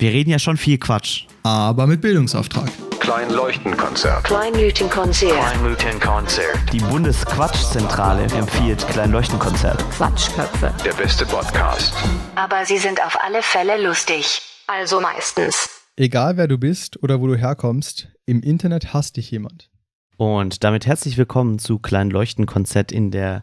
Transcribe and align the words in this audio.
Wir 0.00 0.12
reden 0.12 0.30
ja 0.30 0.38
schon 0.38 0.56
viel 0.56 0.78
Quatsch. 0.78 1.26
Aber 1.42 1.86
mit 1.86 2.00
Bildungsauftrag. 2.00 2.70
Kleinleuchtenkonzert. 3.00 4.24
Kleinleuchtenkonzert. 4.24 5.34
Kleinleuchtenkonzert. 5.34 6.72
Die 6.72 6.78
Bundesquatschzentrale 6.78 8.22
empfiehlt 8.22 8.88
Kleinleuchtenkonzert. 8.88 9.78
Quatschköpfe. 9.90 10.72
Der 10.82 10.94
beste 10.94 11.26
Podcast. 11.26 11.92
Aber 12.34 12.64
sie 12.64 12.78
sind 12.78 13.04
auf 13.04 13.18
alle 13.22 13.42
Fälle 13.42 13.86
lustig. 13.86 14.40
Also 14.66 15.02
meistens. 15.02 15.68
Egal 15.96 16.38
wer 16.38 16.48
du 16.48 16.56
bist 16.56 17.02
oder 17.02 17.20
wo 17.20 17.26
du 17.26 17.36
herkommst, 17.36 18.08
im 18.24 18.40
Internet 18.40 18.94
hasst 18.94 19.18
dich 19.18 19.30
jemand. 19.30 19.68
Und 20.16 20.64
damit 20.64 20.86
herzlich 20.86 21.18
willkommen 21.18 21.58
zu 21.58 21.78
Kleinleuchtenkonzert 21.78 22.90
in 22.90 23.10
der 23.10 23.42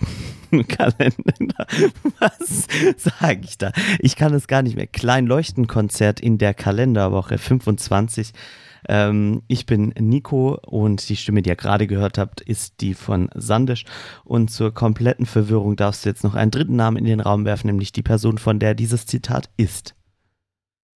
Kalender. 0.68 1.66
Was 2.18 2.66
sage 2.96 3.40
ich 3.44 3.58
da? 3.58 3.72
Ich 3.98 4.16
kann 4.16 4.34
es 4.34 4.46
gar 4.46 4.62
nicht 4.62 4.76
mehr. 4.76 4.86
Kleinleuchtenkonzert 4.86 6.20
in 6.20 6.38
der 6.38 6.54
Kalenderwoche 6.54 7.38
25. 7.38 8.32
Ähm, 8.88 9.42
ich 9.48 9.66
bin 9.66 9.92
Nico 9.98 10.58
und 10.66 11.08
die 11.08 11.16
Stimme, 11.16 11.42
die 11.42 11.50
ihr 11.50 11.56
gerade 11.56 11.86
gehört 11.86 12.18
habt, 12.18 12.40
ist 12.40 12.80
die 12.80 12.94
von 12.94 13.28
Sandisch. 13.34 13.84
Und 14.24 14.50
zur 14.50 14.72
kompletten 14.72 15.26
Verwirrung 15.26 15.76
darfst 15.76 16.04
du 16.04 16.08
jetzt 16.08 16.24
noch 16.24 16.34
einen 16.34 16.50
dritten 16.50 16.76
Namen 16.76 16.96
in 16.96 17.04
den 17.04 17.20
Raum 17.20 17.44
werfen, 17.44 17.66
nämlich 17.66 17.92
die 17.92 18.02
Person, 18.02 18.38
von 18.38 18.58
der 18.58 18.74
dieses 18.74 19.06
Zitat 19.06 19.50
ist. 19.56 19.94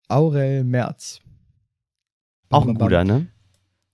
Aurel 0.10 0.64
Merz. 0.64 1.20
Auch 2.50 2.66
ein 2.66 2.76
guter, 2.76 3.04
ne? 3.04 3.28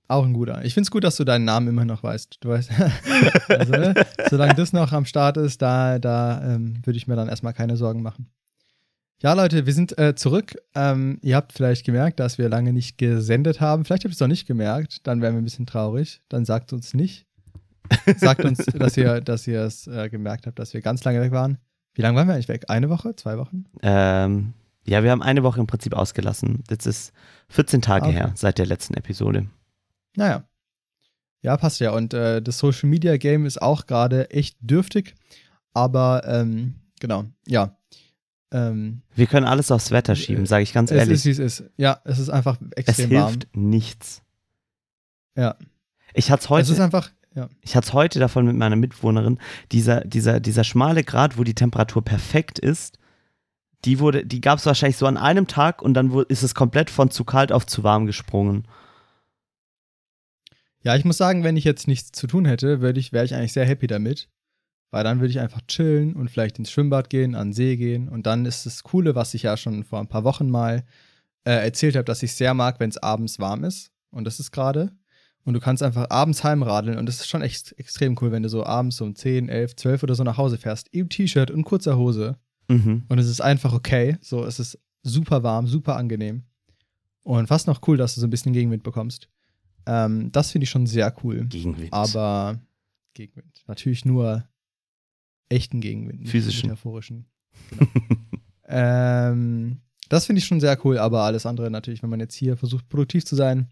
Auch 0.07 0.25
ein 0.25 0.33
guter. 0.33 0.63
Ich 0.65 0.73
finde 0.73 0.85
es 0.87 0.91
gut, 0.91 1.03
dass 1.03 1.15
du 1.15 1.23
deinen 1.23 1.45
Namen 1.45 1.67
immer 1.67 1.85
noch 1.85 2.03
weißt. 2.03 2.37
Du 2.41 2.49
weißt, 2.49 2.69
also, 3.49 3.71
ne? 3.71 3.93
solange 4.29 4.53
das 4.53 4.73
noch 4.73 4.91
am 4.91 5.05
Start 5.05 5.37
ist, 5.37 5.61
da, 5.61 5.97
da 5.97 6.55
ähm, 6.55 6.77
würde 6.83 6.97
ich 6.97 7.07
mir 7.07 7.15
dann 7.15 7.29
erstmal 7.29 7.53
keine 7.53 7.77
Sorgen 7.77 8.01
machen. 8.01 8.29
Ja, 9.21 9.33
Leute, 9.33 9.65
wir 9.65 9.73
sind 9.73 9.97
äh, 9.97 10.15
zurück. 10.15 10.55
Ähm, 10.75 11.17
ihr 11.21 11.37
habt 11.37 11.53
vielleicht 11.53 11.85
gemerkt, 11.85 12.19
dass 12.19 12.37
wir 12.37 12.49
lange 12.49 12.73
nicht 12.73 12.97
gesendet 12.97 13.61
haben. 13.61 13.85
Vielleicht 13.85 14.03
habt 14.03 14.11
ihr 14.11 14.15
es 14.15 14.19
noch 14.19 14.27
nicht 14.27 14.45
gemerkt. 14.45 15.07
Dann 15.07 15.21
wären 15.21 15.33
wir 15.33 15.41
ein 15.41 15.45
bisschen 15.45 15.65
traurig. 15.65 16.21
Dann 16.27 16.43
sagt 16.43 16.73
uns 16.73 16.93
nicht. 16.93 17.25
Sagt 18.17 18.43
uns, 18.43 18.57
dass 18.75 18.97
ihr, 18.97 19.21
dass 19.21 19.47
ihr 19.47 19.61
es 19.61 19.87
äh, 19.87 20.09
gemerkt 20.09 20.45
habt, 20.45 20.59
dass 20.59 20.73
wir 20.73 20.81
ganz 20.81 21.05
lange 21.05 21.21
weg 21.21 21.31
waren. 21.31 21.57
Wie 21.93 22.01
lange 22.01 22.17
waren 22.17 22.27
wir 22.27 22.33
eigentlich 22.33 22.49
weg? 22.49 22.65
Eine 22.67 22.89
Woche? 22.89 23.15
Zwei 23.15 23.37
Wochen? 23.37 23.65
Ähm, 23.81 24.53
ja, 24.85 25.03
wir 25.03 25.11
haben 25.11 25.21
eine 25.21 25.43
Woche 25.43 25.61
im 25.61 25.67
Prinzip 25.67 25.93
ausgelassen. 25.93 26.63
Das 26.67 26.85
ist 26.85 27.13
14 27.47 27.81
Tage 27.81 28.07
Okay. 28.07 28.15
her 28.15 28.31
seit 28.35 28.57
der 28.57 28.65
letzten 28.65 28.95
Episode. 28.95 29.47
Naja. 30.15 30.43
Ja, 31.41 31.57
passt 31.57 31.79
ja. 31.79 31.91
Und 31.91 32.13
äh, 32.13 32.41
das 32.41 32.57
Social 32.57 32.89
Media 32.89 33.17
Game 33.17 33.45
ist 33.45 33.61
auch 33.61 33.85
gerade 33.85 34.29
echt 34.31 34.57
dürftig. 34.61 35.15
Aber 35.73 36.23
ähm, 36.25 36.75
genau, 36.99 37.25
ja. 37.47 37.77
Ähm, 38.51 39.01
Wir 39.15 39.25
können 39.27 39.45
alles 39.47 39.71
aufs 39.71 39.91
Wetter 39.91 40.15
schieben, 40.15 40.45
sage 40.45 40.63
ich 40.63 40.73
ganz 40.73 40.91
es 40.91 40.97
ehrlich. 40.97 41.13
ist, 41.15 41.25
wie 41.25 41.31
es 41.31 41.39
ist. 41.39 41.63
Ja, 41.75 41.99
es 42.05 42.19
ist 42.19 42.29
einfach 42.29 42.57
es 42.61 42.87
extrem 42.87 43.11
warm. 43.11 43.31
hilft 43.31 43.55
nichts. 43.55 44.21
Ja. 45.35 45.55
Ich 46.13 46.29
hatte 46.31 46.41
es 46.41 46.45
Es 46.61 46.69
ist 46.69 46.75
heute, 46.75 46.83
einfach, 46.83 47.11
ja. 47.35 47.49
ich 47.61 47.75
hatte 47.75 47.91
heute 47.93 48.19
davon 48.19 48.45
mit 48.45 48.55
meiner 48.55 48.75
Mitwohnerin, 48.75 49.39
dieser, 49.71 50.01
dieser, 50.01 50.39
dieser 50.39 50.63
schmale 50.63 51.03
Grad, 51.03 51.37
wo 51.39 51.43
die 51.43 51.55
Temperatur 51.55 52.03
perfekt 52.05 52.59
ist, 52.59 52.99
die 53.85 53.99
wurde, 53.99 54.25
die 54.25 54.39
gab 54.39 54.59
es 54.59 54.65
wahrscheinlich 54.65 54.97
so 54.97 55.07
an 55.07 55.17
einem 55.17 55.47
Tag 55.47 55.81
und 55.81 55.95
dann 55.95 56.13
ist 56.29 56.43
es 56.43 56.55
komplett 56.55 56.89
von 56.89 57.09
zu 57.09 57.25
kalt 57.25 57.51
auf 57.51 57.65
zu 57.65 57.83
warm 57.83 58.05
gesprungen. 58.05 58.65
Ja, 60.83 60.95
ich 60.95 61.05
muss 61.05 61.17
sagen, 61.17 61.43
wenn 61.43 61.57
ich 61.57 61.63
jetzt 61.63 61.87
nichts 61.87 62.11
zu 62.11 62.27
tun 62.27 62.45
hätte, 62.45 62.81
würde 62.81 62.99
ich, 62.99 63.13
wäre 63.13 63.25
ich 63.25 63.33
eigentlich 63.33 63.53
sehr 63.53 63.65
happy 63.65 63.87
damit. 63.87 64.29
Weil 64.91 65.03
dann 65.03 65.19
würde 65.19 65.31
ich 65.31 65.39
einfach 65.39 65.61
chillen 65.67 66.13
und 66.13 66.29
vielleicht 66.29 66.59
ins 66.59 66.69
Schwimmbad 66.69 67.09
gehen, 67.09 67.33
an 67.33 67.47
den 67.47 67.53
See 67.53 67.77
gehen. 67.77 68.09
Und 68.09 68.27
dann 68.27 68.45
ist 68.45 68.65
das 68.65 68.83
Coole, 68.83 69.15
was 69.15 69.33
ich 69.33 69.43
ja 69.43 69.57
schon 69.57 69.83
vor 69.83 69.99
ein 69.99 70.07
paar 70.07 70.23
Wochen 70.23 70.49
mal 70.49 70.83
äh, 71.45 71.51
erzählt 71.51 71.95
habe, 71.95 72.05
dass 72.05 72.21
ich 72.21 72.33
sehr 72.33 72.53
mag, 72.53 72.79
wenn 72.79 72.89
es 72.89 72.97
abends 72.97 73.39
warm 73.39 73.63
ist. 73.63 73.91
Und 74.11 74.25
das 74.25 74.39
ist 74.39 74.51
gerade. 74.51 74.91
Und 75.45 75.55
du 75.55 75.59
kannst 75.59 75.81
einfach 75.81 76.09
abends 76.09 76.43
heimradeln. 76.43 76.97
Und 76.97 77.07
das 77.07 77.21
ist 77.21 77.27
schon 77.27 77.41
echt 77.41 77.73
extrem 77.79 78.17
cool, 78.21 78.31
wenn 78.31 78.43
du 78.43 78.49
so 78.49 78.65
abends 78.65 79.01
um 79.01 79.15
10, 79.15 79.49
11, 79.49 79.75
12 79.77 80.03
oder 80.03 80.15
so 80.15 80.23
nach 80.23 80.37
Hause 80.37 80.57
fährst. 80.57 80.89
Im 80.91 81.09
T-Shirt 81.09 81.49
und 81.49 81.63
kurzer 81.63 81.97
Hose. 81.97 82.37
Mhm. 82.67 83.03
Und 83.09 83.17
es 83.17 83.27
ist 83.27 83.41
einfach 83.41 83.73
okay. 83.73 84.17
So, 84.21 84.45
es 84.45 84.59
ist 84.59 84.79
super 85.01 85.43
warm, 85.43 85.65
super 85.65 85.95
angenehm. 85.95 86.43
Und 87.23 87.47
fast 87.47 87.67
noch 87.67 87.81
cool, 87.87 87.97
dass 87.97 88.15
du 88.15 88.21
so 88.21 88.27
ein 88.27 88.29
bisschen 88.29 88.53
Gegenwind 88.53 88.83
bekommst. 88.83 89.27
Ähm, 89.85 90.31
das 90.31 90.51
finde 90.51 90.63
ich 90.63 90.69
schon 90.69 90.87
sehr 90.87 91.13
cool. 91.23 91.45
Gegenwind. 91.45 91.93
Aber 91.93 92.59
Gegenwind. 93.13 93.63
Natürlich 93.67 94.05
nur 94.05 94.47
echten 95.49 95.81
Gegenwind. 95.81 96.27
Physischen. 96.29 96.69
Metaphorischen. 96.69 97.25
Genau. 97.69 97.91
ähm, 98.67 99.81
das 100.09 100.25
finde 100.25 100.39
ich 100.39 100.45
schon 100.45 100.59
sehr 100.59 100.77
cool, 100.85 100.97
aber 100.97 101.23
alles 101.23 101.45
andere 101.45 101.71
natürlich, 101.71 102.03
wenn 102.03 102.09
man 102.09 102.19
jetzt 102.19 102.35
hier 102.35 102.57
versucht, 102.57 102.87
produktiv 102.89 103.25
zu 103.25 103.35
sein, 103.35 103.69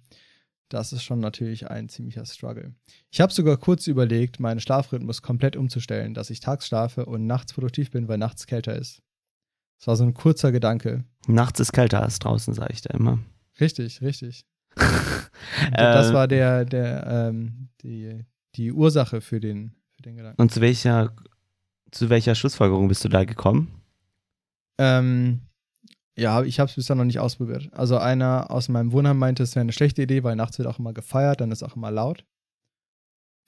das 0.69 0.93
ist 0.93 1.03
schon 1.03 1.19
natürlich 1.19 1.69
ein 1.69 1.89
ziemlicher 1.89 2.25
Struggle. 2.25 2.73
Ich 3.09 3.19
habe 3.19 3.33
sogar 3.33 3.57
kurz 3.57 3.87
überlegt, 3.87 4.39
meinen 4.39 4.61
Schlafrhythmus 4.61 5.21
komplett 5.21 5.55
umzustellen, 5.55 6.13
dass 6.13 6.29
ich 6.29 6.39
tags 6.39 6.67
schlafe 6.67 7.05
und 7.05 7.27
nachts 7.27 7.53
produktiv 7.53 7.91
bin, 7.91 8.07
weil 8.07 8.17
nachts 8.17 8.47
kälter 8.47 8.75
ist. 8.75 9.01
Das 9.79 9.87
war 9.87 9.95
so 9.97 10.03
ein 10.03 10.13
kurzer 10.13 10.51
Gedanke. 10.51 11.03
Nachts 11.27 11.59
ist 11.59 11.73
kälter 11.73 12.01
als 12.01 12.19
draußen, 12.19 12.53
sage 12.53 12.73
ich 12.73 12.81
da 12.81 12.93
immer. 12.93 13.19
Richtig, 13.59 14.01
richtig. 14.01 14.45
Das 14.75 16.09
Äh, 16.09 16.13
war 16.13 16.27
der, 16.27 16.65
der, 16.65 17.05
ähm, 17.07 17.69
die, 17.81 18.25
die 18.55 18.71
Ursache 18.71 19.21
für 19.21 19.39
den, 19.39 19.75
für 19.91 20.01
den 20.01 20.15
Gedanken. 20.17 20.41
Und 20.41 20.51
zu 20.51 20.61
welcher, 20.61 21.13
zu 21.91 22.09
welcher 22.09 22.35
Schlussfolgerung 22.35 22.87
bist 22.87 23.03
du 23.03 23.09
da 23.09 23.25
gekommen? 23.25 23.81
Ähm, 24.77 25.41
ja, 26.17 26.41
ich 26.43 26.59
habe 26.59 26.69
es 26.69 26.75
bisher 26.75 26.95
noch 26.95 27.03
nicht 27.05 27.19
ausprobiert. 27.19 27.69
Also 27.73 27.97
einer 27.97 28.51
aus 28.51 28.69
meinem 28.69 28.91
Wohnheim 28.91 29.17
meinte, 29.17 29.43
es 29.43 29.55
wäre 29.55 29.61
eine 29.61 29.73
schlechte 29.73 30.01
Idee, 30.01 30.23
weil 30.23 30.35
nachts 30.35 30.57
wird 30.57 30.67
auch 30.67 30.79
immer 30.79 30.93
gefeiert, 30.93 31.41
dann 31.41 31.51
ist 31.51 31.63
auch 31.63 31.75
immer 31.75 31.91
laut. 31.91 32.25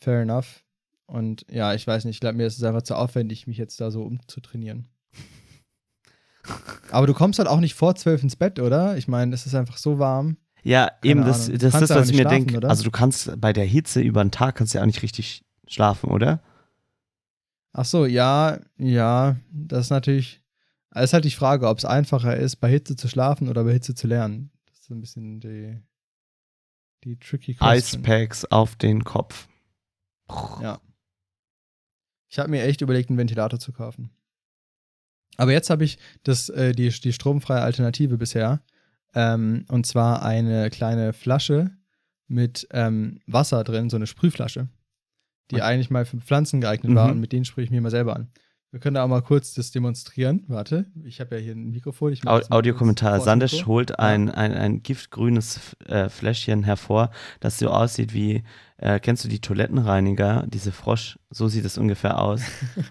Fair 0.02 0.22
enough. 0.22 0.64
Und 1.06 1.46
ja, 1.50 1.74
ich 1.74 1.86
weiß 1.86 2.06
nicht, 2.06 2.16
ich 2.16 2.20
glaube, 2.22 2.38
mir 2.38 2.48
ist 2.48 2.58
es 2.58 2.64
einfach 2.64 2.82
zu 2.82 2.96
aufwendig, 2.96 3.48
mich 3.48 3.58
jetzt 3.58 3.80
da 3.82 3.92
so 3.92 4.04
umzutrainieren. 4.04 4.90
Aber 6.92 7.08
du 7.08 7.14
kommst 7.14 7.40
halt 7.40 7.50
auch 7.50 7.60
nicht 7.60 7.74
vor 7.76 7.96
zwölf 7.96 8.24
ins 8.24 8.36
Bett, 8.36 8.60
oder? 8.60 8.98
Ich 8.98 9.08
meine, 9.08 9.34
es 9.34 9.46
ist 9.46 9.56
einfach 9.56 9.78
so 9.78 10.00
warm. 10.00 10.38
Ja, 10.64 10.92
eben, 11.04 11.26
das, 11.26 11.48
Ahnung. 11.48 11.60
Das 11.60 11.74
ist 11.74 11.82
das, 11.82 11.90
was 11.90 12.10
ich 12.10 12.18
mir 12.18 12.26
denke. 12.26 12.68
Also 12.68 12.84
du 12.84 12.92
kannst 12.92 13.40
bei 13.40 13.54
der 13.54 13.66
Hitze 13.66 14.02
über 14.02 14.24
den 14.24 14.32
Tag 14.32 14.56
kannst 14.56 14.74
du 14.74 14.78
ja 14.78 14.82
auch 14.84 14.88
nicht 14.88 15.02
richtig 15.02 15.44
schlafen, 15.68 16.10
oder? 16.10 16.42
Ach 17.74 17.86
so, 17.86 18.06
ja, 18.06 18.60
ja, 18.78 19.38
das 19.52 19.86
ist 19.86 19.90
natürlich, 19.90 20.42
es 20.92 21.06
ist 21.06 21.14
halt 21.14 21.26
die 21.26 21.32
Frage, 21.32 21.68
ob 21.68 21.80
es 21.80 21.86
einfacher 21.86 22.38
ist, 22.38 22.58
bei 22.58 22.70
Hitze 22.70 22.96
zu 22.96 23.08
schlafen 23.08 23.50
oder 23.50 23.64
bei 23.64 23.74
Hitze 23.74 23.96
zu 23.96 24.08
lernen. 24.08 24.52
Das 24.68 24.80
ist 24.80 24.86
so 24.86 24.94
ein 24.94 25.02
bisschen 25.02 25.40
die, 25.40 25.82
die 27.04 27.18
tricky 27.18 27.56
question. 27.56 28.02
Icepacks 28.02 28.46
auf 28.46 28.76
den 28.76 29.04
Kopf. 29.04 29.48
Ja. 30.62 30.80
Ich 32.30 32.40
habe 32.40 32.50
mir 32.50 32.64
echt 32.64 32.82
überlegt, 32.82 33.10
einen 33.10 33.18
Ventilator 33.18 33.60
zu 33.60 33.74
kaufen. 33.74 34.12
Aber 35.38 35.52
jetzt 35.52 35.70
habe 35.70 35.84
ich 35.84 35.98
das, 36.24 36.50
äh, 36.50 36.74
die, 36.74 36.90
die 36.90 37.14
stromfreie 37.14 37.62
Alternative 37.62 38.18
bisher. 38.18 38.62
Ähm, 39.16 39.66
und 39.70 39.86
zwar 39.86 40.24
eine 40.24 40.70
kleine 40.70 41.14
Flasche 41.14 41.72
mit 42.28 42.68
ähm, 42.72 43.20
Wasser 43.28 43.64
drin, 43.64 43.90
so 43.90 43.96
eine 43.98 44.08
Sprühflasche, 44.08 44.70
die 45.52 45.56
Okay. 45.56 45.64
eigentlich 45.64 45.90
mal 45.92 46.06
für 46.06 46.18
Pflanzen 46.18 46.62
geeignet 46.62 46.96
war 46.96 47.08
Mhm. 47.08 47.14
und 47.14 47.20
mit 47.20 47.32
denen 47.32 47.46
sprühe 47.46 47.64
ich 47.66 47.72
mir 47.72 47.82
mal 47.82 47.92
selber 47.92 48.16
an. 48.16 48.30
Wir 48.72 48.80
können 48.80 48.96
da 48.96 49.04
auch 49.04 49.08
mal 49.08 49.22
kurz 49.22 49.54
das 49.54 49.70
demonstrieren. 49.70 50.46
Warte, 50.48 50.88
ich 51.04 51.20
habe 51.20 51.36
ja 51.36 51.42
hier 51.44 51.52
ein 51.54 51.70
Mikrofon. 51.70 52.12
Ich 52.12 52.26
Audiokommentar. 52.28 53.20
Mikro. 53.60 53.68
holt 53.68 54.00
ein, 54.00 54.32
ein, 54.32 54.52
ein 54.52 54.82
giftgrünes 54.82 55.76
äh, 55.86 56.10
Fläschchen 56.10 56.64
hervor, 56.64 57.12
das 57.40 57.60
so 57.60 57.70
aussieht 57.70 58.16
wie, 58.16 58.44
äh, 58.78 59.00
kennst 59.00 59.24
du 59.26 59.30
die 59.30 59.42
Toilettenreiniger, 59.42 60.48
diese 60.48 60.72
Frosch, 60.72 61.20
so 61.30 61.48
sieht 61.50 61.66
es 61.66 61.78
ungefähr 61.78 62.20
aus. 62.20 62.42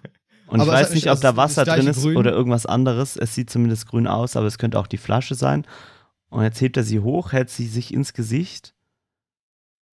Und 0.46 0.60
ich 0.60 0.68
Aber 0.68 0.74
es 0.80 0.88
weiß 0.90 0.94
nicht, 0.94 1.10
ob 1.10 1.20
da 1.20 1.36
Wasser 1.36 1.64
drin 1.64 1.86
ist 1.88 2.02
Grün. 2.02 2.16
oder 2.16 2.30
irgendwas 2.30 2.66
anderes. 2.66 3.16
Es 3.16 3.34
sieht 3.34 3.48
zumindest 3.50 3.88
grün 3.88 4.06
aus, 4.06 4.36
aber 4.36 4.46
es 4.46 4.58
könnte 4.58 4.78
auch 4.78 4.86
die 4.86 4.98
Flasche 4.98 5.34
sein. 5.34 5.66
Und 6.32 6.42
jetzt 6.44 6.62
hebt 6.62 6.78
er 6.78 6.82
sie 6.82 7.00
hoch, 7.00 7.32
hält 7.32 7.50
sie 7.50 7.66
sich 7.66 7.92
ins 7.92 8.14
Gesicht. 8.14 8.74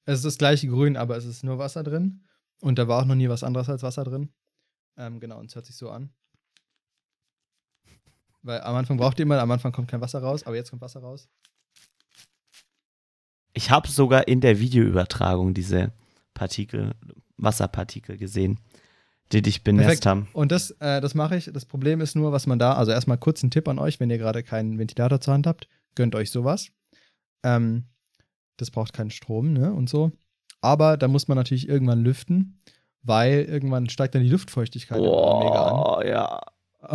Es 0.06 0.20
ist 0.20 0.26
das 0.26 0.38
gleiche 0.38 0.70
Grün, 0.70 0.96
aber 0.96 1.18
es 1.18 1.26
ist 1.26 1.44
nur 1.44 1.60
Wasser 1.60 1.84
drin. 1.84 2.24
Und 2.62 2.80
da 2.80 2.88
war 2.88 3.02
auch 3.02 3.06
noch 3.06 3.16
nie 3.16 3.28
was 3.28 3.44
anderes 3.44 3.68
als 3.68 3.84
Wasser 3.84 4.06
drin. 4.06 4.30
Ähm, 4.96 5.20
genau, 5.20 5.38
und 5.38 5.48
es 5.48 5.56
hört 5.56 5.66
sich 5.66 5.76
so 5.76 5.90
an. 5.90 6.12
Weil 8.42 8.62
am 8.62 8.78
Anfang 8.78 8.96
braucht 8.96 9.20
ihr 9.20 9.24
immer, 9.24 9.38
am 9.42 9.52
Anfang 9.52 9.74
kommt 9.74 9.90
kein 9.90 10.00
Wasser 10.00 10.20
raus, 10.20 10.44
aber 10.44 10.56
jetzt 10.56 10.70
kommt 10.70 10.82
Wasser 10.82 11.02
raus. 11.02 11.28
Ich 13.52 13.70
habe 13.70 13.90
sogar 13.90 14.30
in 14.30 14.40
der 14.40 14.60
Videoübertragung 14.60 15.54
diese 15.54 15.92
Partikel, 16.34 16.96
Wasserpartikel 17.36 18.18
gesehen, 18.18 18.62
die 19.34 19.42
dich 19.42 19.66
benetzt 19.66 20.06
haben. 20.06 20.30
Und 20.32 20.54
das, 20.54 20.72
äh, 20.80 21.02
das 21.02 21.16
mache 21.16 21.36
ich. 21.36 21.52
Das 21.52 21.66
Problem 21.66 22.00
ist 22.00 22.16
nur, 22.16 22.32
was 22.32 22.48
man 22.48 22.60
da, 22.60 22.76
also 22.76 22.94
erstmal 22.94 23.18
kurz 23.18 23.44
ein 23.44 23.52
Tipp 23.52 23.68
an 23.68 23.78
euch, 23.78 24.00
wenn 24.00 24.10
ihr 24.10 24.18
gerade 24.18 24.42
keinen 24.42 24.80
Ventilator 24.80 25.20
zur 25.20 25.34
Hand 25.34 25.46
habt, 25.46 25.68
gönnt 25.96 26.16
euch 26.16 26.32
sowas. 26.32 26.70
Ähm, 27.44 27.86
das 28.58 28.72
braucht 28.72 28.94
keinen 28.94 29.12
Strom, 29.12 29.54
ne? 29.54 29.74
Und 29.74 29.90
so. 29.90 30.12
Aber 30.62 30.98
da 30.98 31.08
muss 31.08 31.28
man 31.28 31.38
natürlich 31.38 31.70
irgendwann 31.70 32.02
lüften, 32.04 32.62
weil 33.02 33.44
irgendwann 33.44 33.90
steigt 33.90 34.16
dann 34.16 34.24
die 34.24 34.30
Luftfeuchtigkeit 34.30 35.00
mega 35.00 35.68
an. 36.00 36.08
Ja. 36.08 36.42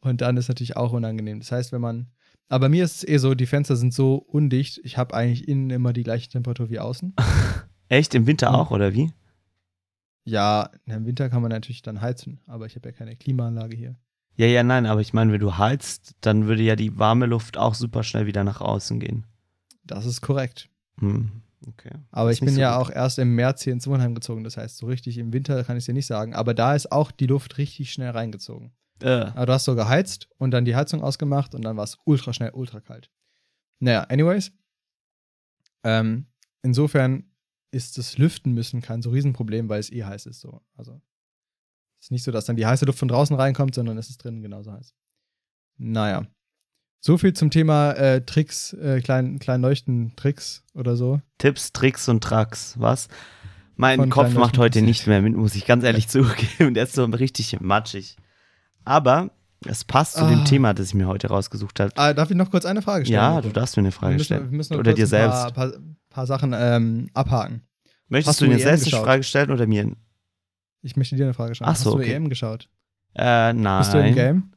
Und 0.00 0.20
dann 0.20 0.36
ist 0.36 0.48
natürlich 0.48 0.76
auch 0.76 0.92
unangenehm. 0.92 1.40
Das 1.40 1.50
heißt, 1.52 1.72
wenn 1.72 1.80
man 1.80 2.08
Aber 2.48 2.66
bei 2.66 2.68
mir 2.68 2.84
ist 2.84 2.96
es 2.98 3.08
eh 3.08 3.18
so, 3.18 3.34
die 3.34 3.46
Fenster 3.46 3.76
sind 3.76 3.92
so 3.92 4.14
undicht, 4.16 4.80
ich 4.84 4.96
habe 4.96 5.14
eigentlich 5.14 5.46
innen 5.48 5.70
immer 5.70 5.92
die 5.92 6.02
gleiche 6.04 6.28
Temperatur 6.28 6.70
wie 6.70 6.78
außen. 6.78 7.14
Echt? 7.88 8.14
Im 8.14 8.26
Winter 8.26 8.48
Hm. 8.48 8.54
auch, 8.54 8.70
oder 8.70 8.94
wie? 8.94 9.12
Ja, 10.24 10.70
im 10.86 11.06
Winter 11.06 11.30
kann 11.30 11.42
man 11.42 11.50
natürlich 11.50 11.82
dann 11.82 12.00
heizen, 12.00 12.40
aber 12.46 12.66
ich 12.66 12.76
habe 12.76 12.88
ja 12.88 12.92
keine 12.92 13.16
Klimaanlage 13.16 13.76
hier. 13.76 13.96
Ja, 14.38 14.46
ja, 14.46 14.62
nein, 14.62 14.86
aber 14.86 15.00
ich 15.00 15.12
meine, 15.12 15.32
wenn 15.32 15.40
du 15.40 15.58
heizt, 15.58 16.14
dann 16.20 16.46
würde 16.46 16.62
ja 16.62 16.76
die 16.76 16.96
warme 16.96 17.26
Luft 17.26 17.58
auch 17.58 17.74
super 17.74 18.04
schnell 18.04 18.26
wieder 18.26 18.44
nach 18.44 18.60
außen 18.60 19.00
gehen. 19.00 19.26
Das 19.82 20.06
ist 20.06 20.20
korrekt. 20.20 20.68
Hm, 21.00 21.42
okay. 21.66 21.90
Aber 22.12 22.30
ich 22.30 22.38
bin 22.38 22.54
so 22.54 22.60
ja 22.60 22.78
gut. 22.78 22.86
auch 22.86 22.90
erst 22.90 23.18
im 23.18 23.34
März 23.34 23.62
hier 23.62 23.72
ins 23.72 23.88
Wohnheim 23.88 24.14
gezogen. 24.14 24.44
Das 24.44 24.56
heißt, 24.56 24.78
so 24.78 24.86
richtig 24.86 25.18
im 25.18 25.32
Winter 25.32 25.64
kann 25.64 25.76
ich 25.76 25.82
es 25.82 25.86
dir 25.86 25.92
nicht 25.92 26.06
sagen. 26.06 26.34
Aber 26.34 26.54
da 26.54 26.76
ist 26.76 26.92
auch 26.92 27.10
die 27.10 27.26
Luft 27.26 27.58
richtig 27.58 27.92
schnell 27.92 28.10
reingezogen. 28.10 28.70
Äh, 29.02 29.08
Aber 29.08 29.46
du 29.46 29.52
hast 29.54 29.64
so 29.64 29.74
geheizt 29.74 30.28
und 30.38 30.52
dann 30.52 30.64
die 30.64 30.76
Heizung 30.76 31.02
ausgemacht 31.02 31.56
und 31.56 31.62
dann 31.64 31.76
war 31.76 31.84
es 31.84 31.98
ultra 32.04 32.32
schnell, 32.32 32.50
ultra 32.52 32.80
kalt. 32.80 33.10
Naja, 33.80 34.02
anyways. 34.04 34.52
Ähm, 35.82 36.26
insofern 36.62 37.24
ist 37.72 37.98
das 37.98 38.18
Lüften 38.18 38.52
müssen 38.54 38.82
kein 38.82 39.02
so 39.02 39.10
Riesenproblem, 39.10 39.68
weil 39.68 39.80
es 39.80 39.90
eh 39.90 40.04
heiß 40.04 40.26
ist. 40.26 40.40
So. 40.40 40.62
Also 40.76 41.00
es 42.00 42.06
ist 42.06 42.10
nicht 42.10 42.24
so, 42.24 42.30
dass 42.32 42.44
dann 42.44 42.56
die 42.56 42.66
heiße 42.66 42.84
Luft 42.84 42.98
von 42.98 43.08
draußen 43.08 43.34
reinkommt, 43.36 43.74
sondern 43.74 43.98
es 43.98 44.08
ist 44.10 44.22
drinnen 44.22 44.42
genauso 44.42 44.72
heiß. 44.72 44.94
Naja. 45.78 46.26
So 47.00 47.16
viel 47.16 47.32
zum 47.32 47.50
Thema 47.50 47.92
äh, 47.92 48.22
Tricks, 48.24 48.72
äh, 48.72 49.00
klein, 49.00 49.38
klein 49.38 49.60
Leuchten-Tricks 49.62 50.64
oder 50.74 50.96
so. 50.96 51.20
Tipps, 51.38 51.72
Tricks 51.72 52.08
und 52.08 52.22
Tracks, 52.24 52.74
was? 52.78 53.08
Mein 53.76 54.00
Von 54.00 54.10
Kopf 54.10 54.24
kleinen 54.30 54.40
macht 54.40 54.58
heute 54.58 54.82
nicht 54.82 55.06
mehr 55.06 55.22
mit, 55.22 55.36
muss 55.36 55.54
ich 55.54 55.64
ganz 55.66 55.84
ehrlich 55.84 56.08
zugeben. 56.08 56.74
Der 56.74 56.82
ist 56.84 56.94
so 56.94 57.04
richtig 57.04 57.60
matschig. 57.60 58.16
Aber 58.84 59.30
es 59.64 59.84
passt 59.84 60.16
zu 60.16 60.26
dem 60.26 60.40
Ah. 60.40 60.44
Thema, 60.44 60.74
das 60.74 60.88
ich 60.88 60.94
mir 60.94 61.06
heute 61.06 61.28
rausgesucht 61.28 61.78
habe. 61.78 61.92
Ah, 61.96 62.12
darf 62.12 62.30
ich 62.30 62.36
noch 62.36 62.50
kurz 62.50 62.64
eine 62.64 62.82
Frage 62.82 63.06
stellen? 63.06 63.14
Ja, 63.20 63.40
du 63.40 63.50
darfst 63.50 63.76
mir 63.76 63.82
eine 63.82 63.88
wir 63.88 63.92
Frage 63.92 64.14
müssen, 64.14 64.24
stellen. 64.24 64.50
wir 64.50 64.56
müssen 64.56 64.74
Oder 64.76 64.92
dir 64.94 65.04
ein 65.04 65.08
selbst. 65.08 65.36
Paar, 65.36 65.52
paar, 65.52 65.72
paar 66.10 66.26
Sachen 66.26 66.52
ähm, 66.56 67.10
abhaken. 67.14 67.62
Möchtest 68.08 68.28
Hast 68.28 68.40
du 68.40 68.46
du 68.46 68.50
dir 68.52 68.56
EM 68.58 68.62
selbst 68.64 68.92
eine? 68.92 69.04
Frage 69.04 69.22
stellen 69.22 69.50
oder 69.52 69.66
mir? 69.68 69.92
Ich 70.82 70.96
möchte 70.96 71.16
dir 71.16 71.24
eine 71.24 71.34
Frage 71.34 71.54
stellen. 71.54 71.70
Ach 71.70 71.76
so, 71.76 71.90
Hast 71.90 71.94
du 71.94 72.00
okay. 72.00 72.14
EM 72.14 72.28
geschaut? 72.28 72.68
Äh, 73.14 73.52
nein. 73.52 73.80
Bist 73.80 73.94
du 73.94 73.98
im 73.98 74.14
Game? 74.14 74.52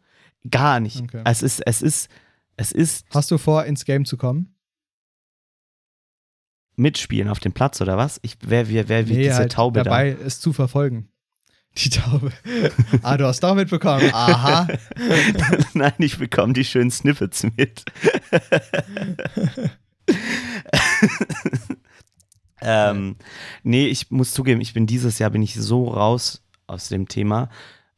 Gar 0.50 0.80
nicht. 0.80 1.02
Okay. 1.02 1.22
Es 1.26 1.42
ist, 1.42 1.62
es 1.66 1.82
ist, 1.82 2.10
es 2.58 2.72
ist 2.72 3.06
Hast 3.14 3.32
du 3.32 3.38
vor, 3.38 3.66
ins 3.66 3.86
Game 3.86 4.06
zu 4.06 4.18
kommen? 4.18 4.56
mitspielen 6.82 7.30
auf 7.30 7.40
dem 7.40 7.54
Platz 7.54 7.80
oder 7.82 7.98
was? 7.98 8.20
Ich 8.24 8.38
wer 8.42 8.70
wer 8.70 8.90
wer 8.90 9.08
wie 9.08 9.16
diese 9.16 9.36
halt 9.36 9.54
Taube 9.54 9.84
dabei, 9.84 10.18
es 10.26 10.40
zu 10.40 10.54
verfolgen. 10.54 11.08
Die 11.78 11.90
Taube. 11.90 12.34
ah, 13.02 13.16
du 13.16 13.26
hast 13.26 13.42
doch 13.42 13.56
mitbekommen. 13.56 14.10
Aha. 14.12 14.68
da. 14.68 14.78
Nein, 15.74 15.94
ich 16.00 16.18
bekomme 16.18 16.52
die 16.52 16.66
schönen 16.66 16.92
Snippets 16.92 17.48
mit. 17.56 17.86
ähm, 22.62 23.16
nee, 23.64 23.88
ich 23.88 24.12
muss 24.12 24.34
zugeben, 24.34 24.62
ich 24.62 24.74
bin 24.74 24.88
dieses 24.88 25.20
Jahr 25.20 25.30
bin 25.30 25.42
ich 25.42 25.56
so 25.56 25.88
raus 25.88 26.44
aus 26.68 26.90
dem 26.90 27.08
Thema. 27.08 27.50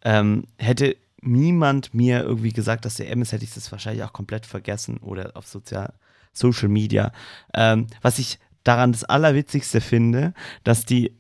Ähm, 0.04 0.46
hätte 0.58 0.96
niemand 1.22 1.94
mir 1.94 2.24
irgendwie 2.24 2.52
gesagt, 2.52 2.86
dass 2.86 2.96
der 2.96 3.10
M 3.10 3.22
ist, 3.22 3.32
hätte 3.32 3.46
ich 3.46 3.54
das 3.54 3.72
wahrscheinlich 3.72 4.04
auch 4.04 4.14
komplett 4.14 4.46
vergessen 4.46 4.98
oder 4.98 5.32
auf 5.36 5.48
Sozial 5.48 5.94
Social 6.34 6.70
Media. 6.70 7.12
Ähm, 7.54 7.88
was 8.02 8.20
ich 8.20 8.40
daran 8.64 8.92
das 8.92 9.04
Allerwitzigste 9.04 9.82
finde, 9.82 10.34
dass 10.64 10.86
die 10.86 11.16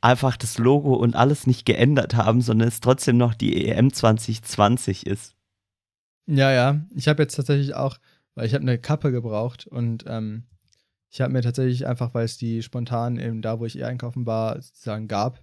einfach 0.00 0.36
das 0.36 0.58
Logo 0.58 0.94
und 0.94 1.16
alles 1.16 1.46
nicht 1.46 1.66
geändert 1.66 2.14
haben, 2.14 2.40
sondern 2.40 2.68
es 2.68 2.80
trotzdem 2.80 3.16
noch 3.16 3.34
die 3.34 3.66
EM 3.66 3.92
2020 3.92 5.06
ist. 5.06 5.34
Ja, 6.26 6.52
ja. 6.52 6.80
Ich 6.94 7.08
habe 7.08 7.22
jetzt 7.22 7.34
tatsächlich 7.34 7.74
auch, 7.74 7.98
weil 8.34 8.46
ich 8.46 8.54
habe 8.54 8.62
eine 8.62 8.78
Kappe 8.78 9.10
gebraucht 9.10 9.66
und 9.66 10.04
ähm, 10.06 10.44
ich 11.10 11.20
habe 11.20 11.32
mir 11.32 11.42
tatsächlich 11.42 11.86
einfach, 11.86 12.14
weil 12.14 12.24
es 12.24 12.36
die 12.36 12.62
spontan 12.62 13.18
eben 13.18 13.42
da, 13.42 13.60
wo 13.60 13.64
ich 13.64 13.78
eh 13.78 13.84
einkaufen 13.84 14.26
war, 14.26 14.60
sozusagen 14.60 15.08
gab, 15.08 15.42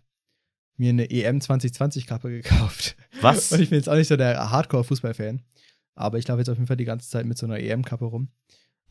mir 0.78 0.90
eine 0.90 1.10
EM 1.10 1.42
2020 1.42 2.06
Kappe 2.06 2.30
gekauft. 2.30 2.96
Was? 3.22 3.52
Und 3.52 3.62
ich 3.62 3.70
bin 3.70 3.78
jetzt 3.78 3.90
auch 3.90 3.96
nicht 3.96 4.08
so 4.08 4.18
der 4.18 4.52
Hardcore-Fußball-Fan. 4.52 5.42
Aber 5.96 6.18
ich 6.18 6.28
laufe 6.28 6.40
jetzt 6.40 6.50
auf 6.50 6.58
jeden 6.58 6.68
Fall 6.68 6.78
die 6.78 6.86
ganze 6.86 7.10
Zeit 7.10 7.26
mit 7.26 7.38
so 7.38 7.46
einer 7.46 7.60
EM-Kappe 7.60 8.06
rum. 8.06 8.30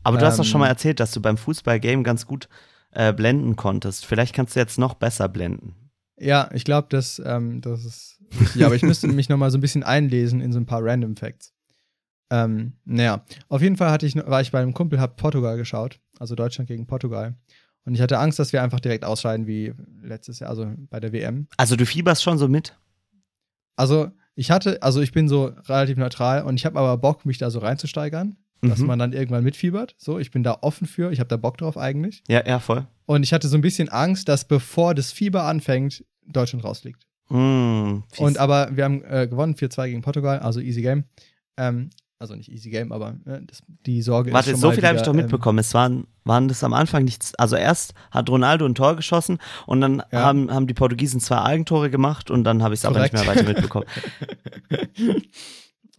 Aber 0.03 0.17
du 0.17 0.25
hast 0.25 0.37
doch 0.39 0.43
schon 0.43 0.55
Ähm, 0.55 0.61
mal 0.61 0.67
erzählt, 0.67 0.99
dass 0.99 1.11
du 1.11 1.21
beim 1.21 1.37
Fußballgame 1.37 2.03
ganz 2.03 2.25
gut 2.25 2.49
äh, 2.91 3.13
blenden 3.13 3.55
konntest. 3.55 4.05
Vielleicht 4.05 4.33
kannst 4.35 4.55
du 4.55 4.59
jetzt 4.59 4.77
noch 4.79 4.95
besser 4.95 5.29
blenden. 5.29 5.75
Ja, 6.17 6.49
ich 6.53 6.63
glaube, 6.63 6.87
das, 6.89 7.21
ähm, 7.23 7.61
das 7.61 7.85
ist 7.85 8.19
richtig. 8.39 8.65
Aber 8.65 8.75
ich 8.75 8.81
müsste 8.83 9.07
mich 9.09 9.29
noch 9.29 9.37
mal 9.37 9.51
so 9.51 9.57
ein 9.57 9.61
bisschen 9.61 9.83
einlesen 9.83 10.41
in 10.41 10.51
so 10.51 10.59
ein 10.59 10.65
paar 10.65 10.83
Random 10.83 11.15
Facts. 11.15 11.53
Ähm, 12.29 12.73
naja, 12.85 13.23
auf 13.49 13.61
jeden 13.61 13.77
Fall 13.77 13.91
hatte 13.91 14.05
ich, 14.05 14.15
war 14.15 14.41
ich 14.41 14.51
bei 14.51 14.61
einem 14.61 14.73
Kumpel, 14.73 14.99
hab 14.99 15.17
Portugal 15.17 15.57
geschaut, 15.57 15.99
also 16.19 16.35
Deutschland 16.35 16.67
gegen 16.67 16.87
Portugal. 16.87 17.35
Und 17.85 17.93
ich 17.93 18.01
hatte 18.01 18.17
Angst, 18.17 18.39
dass 18.39 18.51
wir 18.51 18.63
einfach 18.63 18.79
direkt 18.79 19.05
ausscheiden 19.05 19.45
wie 19.45 19.73
letztes 20.01 20.39
Jahr, 20.39 20.49
also 20.49 20.71
bei 20.89 20.99
der 20.99 21.13
WM. 21.13 21.47
Also 21.57 21.75
du 21.75 21.85
fieberst 21.85 22.23
schon 22.23 22.37
so 22.39 22.47
mit? 22.47 22.75
Also 23.75 24.11
ich 24.35 24.51
hatte, 24.51 24.81
also 24.81 25.01
ich 25.01 25.11
bin 25.11 25.27
so 25.27 25.51
relativ 25.67 25.97
neutral 25.97 26.43
und 26.43 26.55
ich 26.55 26.65
habe 26.65 26.79
aber 26.79 26.97
Bock, 26.97 27.25
mich 27.25 27.37
da 27.37 27.51
so 27.51 27.59
reinzusteigern, 27.59 28.37
dass 28.61 28.79
Mhm. 28.79 28.87
man 28.87 28.99
dann 28.99 29.13
irgendwann 29.13 29.43
mitfiebert. 29.43 29.95
So, 29.99 30.17
ich 30.17 30.31
bin 30.31 30.41
da 30.43 30.57
offen 30.61 30.87
für, 30.87 31.11
ich 31.11 31.19
habe 31.19 31.27
da 31.27 31.37
Bock 31.37 31.57
drauf 31.57 31.77
eigentlich. 31.77 32.23
Ja, 32.27 32.45
ja, 32.45 32.59
voll. 32.59 32.87
Und 33.05 33.23
ich 33.23 33.33
hatte 33.33 33.47
so 33.47 33.57
ein 33.57 33.61
bisschen 33.61 33.89
Angst, 33.89 34.27
dass 34.27 34.47
bevor 34.47 34.95
das 34.95 35.11
Fieber 35.11 35.43
anfängt, 35.43 36.03
Deutschland 36.25 36.65
rausfliegt. 36.65 37.05
Mm. 37.29 37.99
Und 38.17 38.37
aber 38.39 38.75
wir 38.75 38.83
haben 38.83 39.03
äh, 39.03 39.27
gewonnen, 39.27 39.53
4-2 39.55 39.87
gegen 39.89 40.01
Portugal, 40.01 40.39
also 40.39 40.59
easy 40.59 40.81
game. 40.81 41.03
Ähm, 41.57 41.91
also 42.19 42.35
nicht 42.35 42.49
easy 42.49 42.69
game, 42.69 42.91
aber 42.91 43.15
äh, 43.25 43.39
das, 43.45 43.61
die 43.85 44.01
Sorge 44.01 44.31
Warte, 44.31 44.51
ist 44.51 44.59
schon 44.59 44.61
so 44.61 44.71
viel 44.71 44.85
habe 44.85 44.97
ich 44.97 45.03
doch 45.03 45.13
mitbekommen. 45.13 45.59
Es 45.59 45.73
waren, 45.73 46.07
waren 46.23 46.47
das 46.47 46.63
am 46.63 46.73
Anfang 46.73 47.03
nichts. 47.03 47.35
Also 47.35 47.55
erst 47.55 47.93
hat 48.11 48.29
Ronaldo 48.29 48.65
ein 48.65 48.73
Tor 48.75 48.95
geschossen 48.95 49.37
und 49.65 49.81
dann 49.81 50.01
Ja. 50.11 50.21
haben, 50.23 50.49
haben 50.51 50.65
die 50.67 50.73
Portugiesen 50.73 51.19
zwei 51.19 51.41
Eigentore 51.41 51.89
gemacht 51.89 52.31
und 52.31 52.43
dann 52.45 52.63
habe 52.63 52.73
ich 52.73 52.79
es 52.79 52.85
aber 52.85 53.01
nicht 53.01 53.13
mehr 53.13 53.27
weiter 53.27 53.43
mitbekommen. 53.43 53.85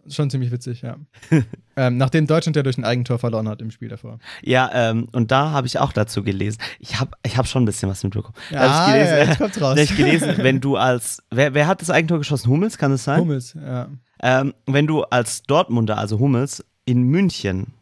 Schon 0.09 0.29
ziemlich 0.29 0.51
witzig, 0.51 0.81
ja. 0.81 0.97
ähm, 1.75 1.97
nachdem 1.97 2.27
Deutschland 2.27 2.55
ja 2.55 2.63
durch 2.63 2.77
ein 2.77 2.85
Eigentor 2.85 3.19
verloren 3.19 3.47
hat 3.49 3.61
im 3.61 3.71
Spiel 3.71 3.89
davor. 3.89 4.19
ja, 4.41 4.69
ähm, 4.73 5.07
und 5.11 5.31
da 5.31 5.51
habe 5.51 5.67
ich 5.67 5.79
auch 5.79 5.91
dazu 5.91 6.23
gelesen. 6.23 6.59
Ich 6.79 6.99
habe 6.99 7.11
ich 7.25 7.37
hab 7.37 7.47
schon 7.47 7.63
ein 7.63 7.65
bisschen 7.65 7.89
was 7.89 8.03
mitbekommen. 8.03 8.35
Hab 8.51 8.59
Ah, 8.69 8.87
ich 8.87 8.93
gelesen, 8.93 9.17
ja, 9.17 9.23
jetzt 9.25 9.37
kommt's 9.37 9.61
raus. 9.61 9.75
da 9.75 9.81
ich 9.81 9.95
gelesen, 9.97 10.33
wenn 10.37 10.59
du 10.61 10.77
als, 10.77 11.21
wer, 11.31 11.53
wer 11.53 11.67
hat 11.67 11.81
das 11.81 11.89
Eigentor 11.89 12.19
geschossen? 12.19 12.49
Hummels, 12.49 12.77
kann 12.77 12.91
es 12.91 13.03
sein? 13.03 13.19
Hummels, 13.21 13.53
ja. 13.53 13.89
Ähm, 14.21 14.53
wenn 14.65 14.87
du 14.87 15.03
als 15.03 15.43
Dortmunder, 15.43 15.97
also 15.97 16.19
Hummels, 16.19 16.63
in 16.85 17.03
München 17.03 17.73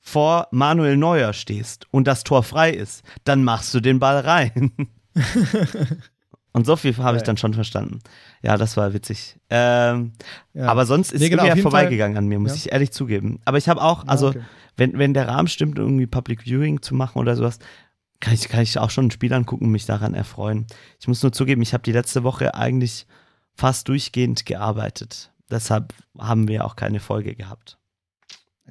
vor 0.00 0.48
Manuel 0.50 0.96
Neuer 0.96 1.32
stehst 1.32 1.86
und 1.92 2.06
das 2.06 2.24
Tor 2.24 2.42
frei 2.42 2.70
ist, 2.72 3.02
dann 3.24 3.44
machst 3.44 3.72
du 3.72 3.80
den 3.80 3.98
Ball 4.00 4.18
rein. 4.20 4.72
und 6.52 6.66
so 6.66 6.76
viel 6.76 6.96
habe 6.98 7.16
ich 7.16 7.22
Ja. 7.22 7.26
dann 7.26 7.36
schon 7.36 7.54
verstanden. 7.54 8.00
Ja, 8.42 8.56
das 8.56 8.76
war 8.76 8.92
witzig. 8.92 9.36
Ähm, 9.50 10.12
ja. 10.54 10.66
Aber 10.66 10.84
sonst 10.86 11.12
ist 11.12 11.20
Nee, 11.20 11.26
es 11.26 11.30
genau, 11.30 11.44
jeden 11.44 11.62
vorbeigegangen 11.62 12.16
an 12.18 12.26
mir, 12.26 12.38
muss 12.38 12.52
Ja. 12.52 12.56
ich 12.56 12.72
ehrlich 12.72 12.90
zugeben. 12.92 13.40
Aber 13.44 13.58
ich 13.58 13.68
habe 13.68 13.80
auch, 13.82 14.04
Ja, 14.04 14.10
also 14.10 14.28
okay. 14.28 14.42
wenn, 14.76 14.98
wenn 14.98 15.14
der 15.14 15.28
Rahmen 15.28 15.48
stimmt, 15.48 15.78
irgendwie 15.78 16.06
Public 16.06 16.42
Viewing 16.44 16.82
zu 16.82 16.94
machen 16.94 17.18
oder 17.18 17.36
sowas, 17.36 17.58
kann 18.20 18.34
ich, 18.34 18.48
kann 18.48 18.62
ich 18.62 18.78
auch 18.78 18.90
schon 18.90 19.06
ein 19.06 19.10
Spiel 19.10 19.32
angucken 19.32 19.64
und 19.64 19.72
mich 19.72 19.86
daran 19.86 20.14
erfreuen. 20.14 20.66
Ich 21.00 21.08
muss 21.08 21.22
nur 21.22 21.32
zugeben, 21.32 21.62
ich 21.62 21.72
habe 21.74 21.82
die 21.82 21.92
letzte 21.92 22.22
Woche 22.22 22.54
eigentlich 22.54 23.06
fast 23.54 23.88
durchgehend 23.88 24.46
gearbeitet. 24.46 25.30
Deshalb 25.50 25.92
haben 26.18 26.48
wir 26.48 26.64
auch 26.64 26.76
keine 26.76 27.00
Folge 27.00 27.34
gehabt. 27.34 27.78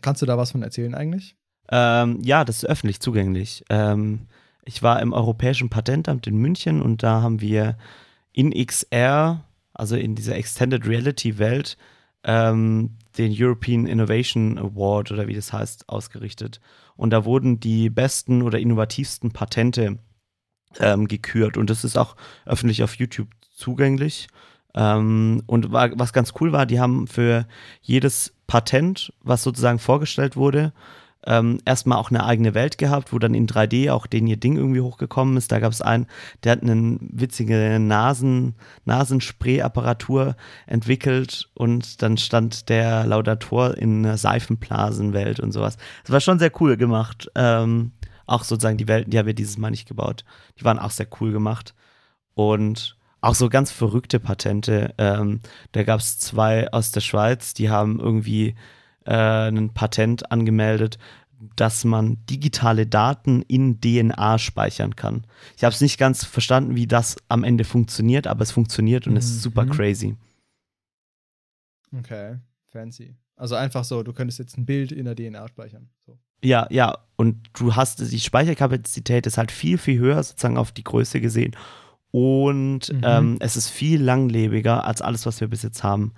Kannst 0.01 0.21
du 0.21 0.25
da 0.25 0.37
was 0.37 0.51
von 0.51 0.63
erzählen 0.63 0.95
eigentlich? 0.95 1.35
Ähm, 1.69 2.19
ja, 2.23 2.43
das 2.45 2.57
ist 2.57 2.65
öffentlich 2.65 2.99
zugänglich. 3.01 3.63
Ähm, 3.69 4.27
ich 4.65 4.83
war 4.83 5.01
im 5.01 5.13
Europäischen 5.13 5.69
Patentamt 5.69 6.27
in 6.27 6.37
München 6.37 6.81
und 6.81 7.03
da 7.03 7.21
haben 7.21 7.41
wir 7.41 7.77
in 8.31 8.51
XR, 8.51 9.43
also 9.73 9.95
in 9.95 10.15
dieser 10.15 10.35
Extended 10.35 10.85
Reality 10.87 11.37
Welt, 11.37 11.77
ähm, 12.23 12.97
den 13.17 13.33
European 13.35 13.87
Innovation 13.87 14.57
Award 14.57 15.11
oder 15.11 15.27
wie 15.27 15.33
das 15.33 15.51
heißt, 15.51 15.89
ausgerichtet. 15.89 16.61
Und 16.95 17.11
da 17.11 17.25
wurden 17.25 17.59
die 17.59 17.89
besten 17.89 18.41
oder 18.41 18.59
innovativsten 18.59 19.31
Patente 19.31 19.97
ähm, 20.79 21.07
gekürt 21.07 21.57
und 21.57 21.69
das 21.69 21.83
ist 21.83 21.97
auch 21.97 22.15
öffentlich 22.45 22.83
auf 22.83 22.95
YouTube 22.95 23.29
zugänglich. 23.53 24.27
Ähm, 24.73 25.43
und 25.47 25.71
war, 25.71 25.89
was 25.99 26.13
ganz 26.13 26.33
cool 26.39 26.53
war, 26.53 26.65
die 26.65 26.79
haben 26.79 27.07
für 27.07 27.45
jedes 27.81 28.33
Patent, 28.47 29.11
was 29.21 29.43
sozusagen 29.43 29.79
vorgestellt 29.79 30.37
wurde, 30.37 30.71
ähm, 31.25 31.59
erstmal 31.65 31.97
auch 31.97 32.09
eine 32.09 32.25
eigene 32.25 32.53
Welt 32.53 32.77
gehabt, 32.77 33.13
wo 33.13 33.19
dann 33.19 33.33
in 33.33 33.47
3D 33.47 33.91
auch 33.91 34.07
den 34.07 34.27
ihr 34.27 34.37
Ding 34.37 34.57
irgendwie 34.57 34.81
hochgekommen 34.81 35.37
ist. 35.37 35.51
Da 35.51 35.59
gab 35.59 35.71
es 35.71 35.81
einen, 35.81 36.07
der 36.43 36.53
hat 36.53 36.63
eine 36.63 36.97
witzige 36.99 37.77
Nasen, 37.79 38.55
Nasenspray-Apparatur 38.85 40.35
entwickelt 40.65 41.49
und 41.53 42.01
dann 42.01 42.17
stand 42.17 42.69
der 42.69 43.05
Laudator 43.05 43.77
in 43.77 44.05
einer 44.05 44.17
Seifenblasenwelt 44.17 45.39
und 45.39 45.51
sowas. 45.51 45.77
Das 46.03 46.11
war 46.11 46.21
schon 46.21 46.39
sehr 46.39 46.51
cool 46.59 46.77
gemacht. 46.77 47.29
Ähm, 47.35 47.91
auch 48.25 48.43
sozusagen 48.43 48.77
die 48.77 48.87
Welten, 48.87 49.11
die 49.11 49.19
haben 49.19 49.27
wir 49.27 49.33
dieses 49.33 49.57
Mal 49.57 49.71
nicht 49.71 49.87
gebaut. 49.87 50.23
Die 50.59 50.65
waren 50.65 50.79
auch 50.79 50.91
sehr 50.91 51.07
cool 51.19 51.31
gemacht. 51.31 51.75
Und 52.33 52.97
auch 53.19 53.35
so 53.35 53.49
ganz 53.49 53.71
verrückte 53.71 54.19
Patente. 54.19 54.95
Ähm, 54.97 55.41
da 55.73 55.83
gab 55.83 55.99
es 55.99 56.17
zwei 56.17 56.71
aus 56.71 56.91
der 56.91 57.01
Schweiz, 57.01 57.53
die 57.53 57.69
haben 57.69 57.99
irgendwie 57.99 58.55
äh, 59.05 59.47
ein 59.49 59.73
Patent 59.73 60.31
angemeldet, 60.31 60.97
dass 61.55 61.83
man 61.85 62.17
digitale 62.29 62.85
Daten 62.85 63.41
in 63.43 63.81
DNA 63.81 64.37
speichern 64.37 64.95
kann. 64.95 65.25
Ich 65.57 65.63
habe 65.63 65.73
es 65.73 65.81
nicht 65.81 65.97
ganz 65.97 66.23
verstanden, 66.23 66.75
wie 66.75 66.85
das 66.87 67.15
am 67.29 67.43
Ende 67.43 67.63
funktioniert, 67.63 68.27
aber 68.27 68.43
es 68.43 68.51
funktioniert 68.51 69.07
und 69.07 69.17
es 69.17 69.25
ist 69.25 69.41
super 69.41 69.65
Mhm. 69.65 69.69
crazy. 69.71 70.15
Okay, 71.97 72.37
fancy. 72.71 73.15
Also 73.35 73.55
einfach 73.55 73.83
so, 73.83 74.03
du 74.03 74.13
könntest 74.13 74.39
jetzt 74.39 74.57
ein 74.57 74.65
Bild 74.65 74.91
in 74.91 75.05
der 75.05 75.15
DNA 75.15 75.47
speichern. 75.47 75.89
So. 76.05 76.17
Ja, 76.43 76.67
ja, 76.69 76.97
und 77.15 77.49
du 77.53 77.75
hast 77.75 77.99
die 77.99 78.19
Speicherkapazität 78.19 79.25
ist 79.27 79.37
halt 79.37 79.51
viel, 79.51 79.77
viel 79.77 79.99
höher, 79.99 80.21
sozusagen 80.23 80.57
auf 80.57 80.71
die 80.71 80.83
Größe 80.83 81.21
gesehen. 81.21 81.55
Und 82.11 82.91
Mhm. 82.93 83.01
ähm, 83.03 83.37
es 83.39 83.55
ist 83.57 83.69
viel 83.69 84.01
langlebiger 84.01 84.85
als 84.85 85.01
alles, 85.01 85.25
was 85.25 85.39
wir 85.41 85.47
bis 85.47 85.63
jetzt 85.63 85.83
haben. 85.83 86.13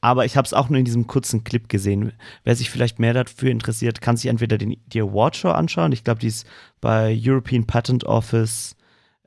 Aber 0.00 0.24
ich 0.24 0.36
habe 0.36 0.46
es 0.46 0.52
auch 0.54 0.68
nur 0.68 0.78
in 0.78 0.84
diesem 0.84 1.06
kurzen 1.06 1.42
Clip 1.42 1.68
gesehen. 1.68 2.12
Wer 2.44 2.54
sich 2.54 2.70
vielleicht 2.70 2.98
mehr 2.98 3.14
dafür 3.14 3.50
interessiert, 3.50 4.00
kann 4.00 4.16
sich 4.16 4.26
entweder 4.26 4.58
den, 4.58 4.76
die 4.86 5.00
Awardshow 5.00 5.50
anschauen. 5.50 5.92
Ich 5.92 6.04
glaube, 6.04 6.20
die 6.20 6.28
ist 6.28 6.46
bei 6.80 7.18
European 7.20 7.66
Patent 7.66 8.04
Office 8.04 8.76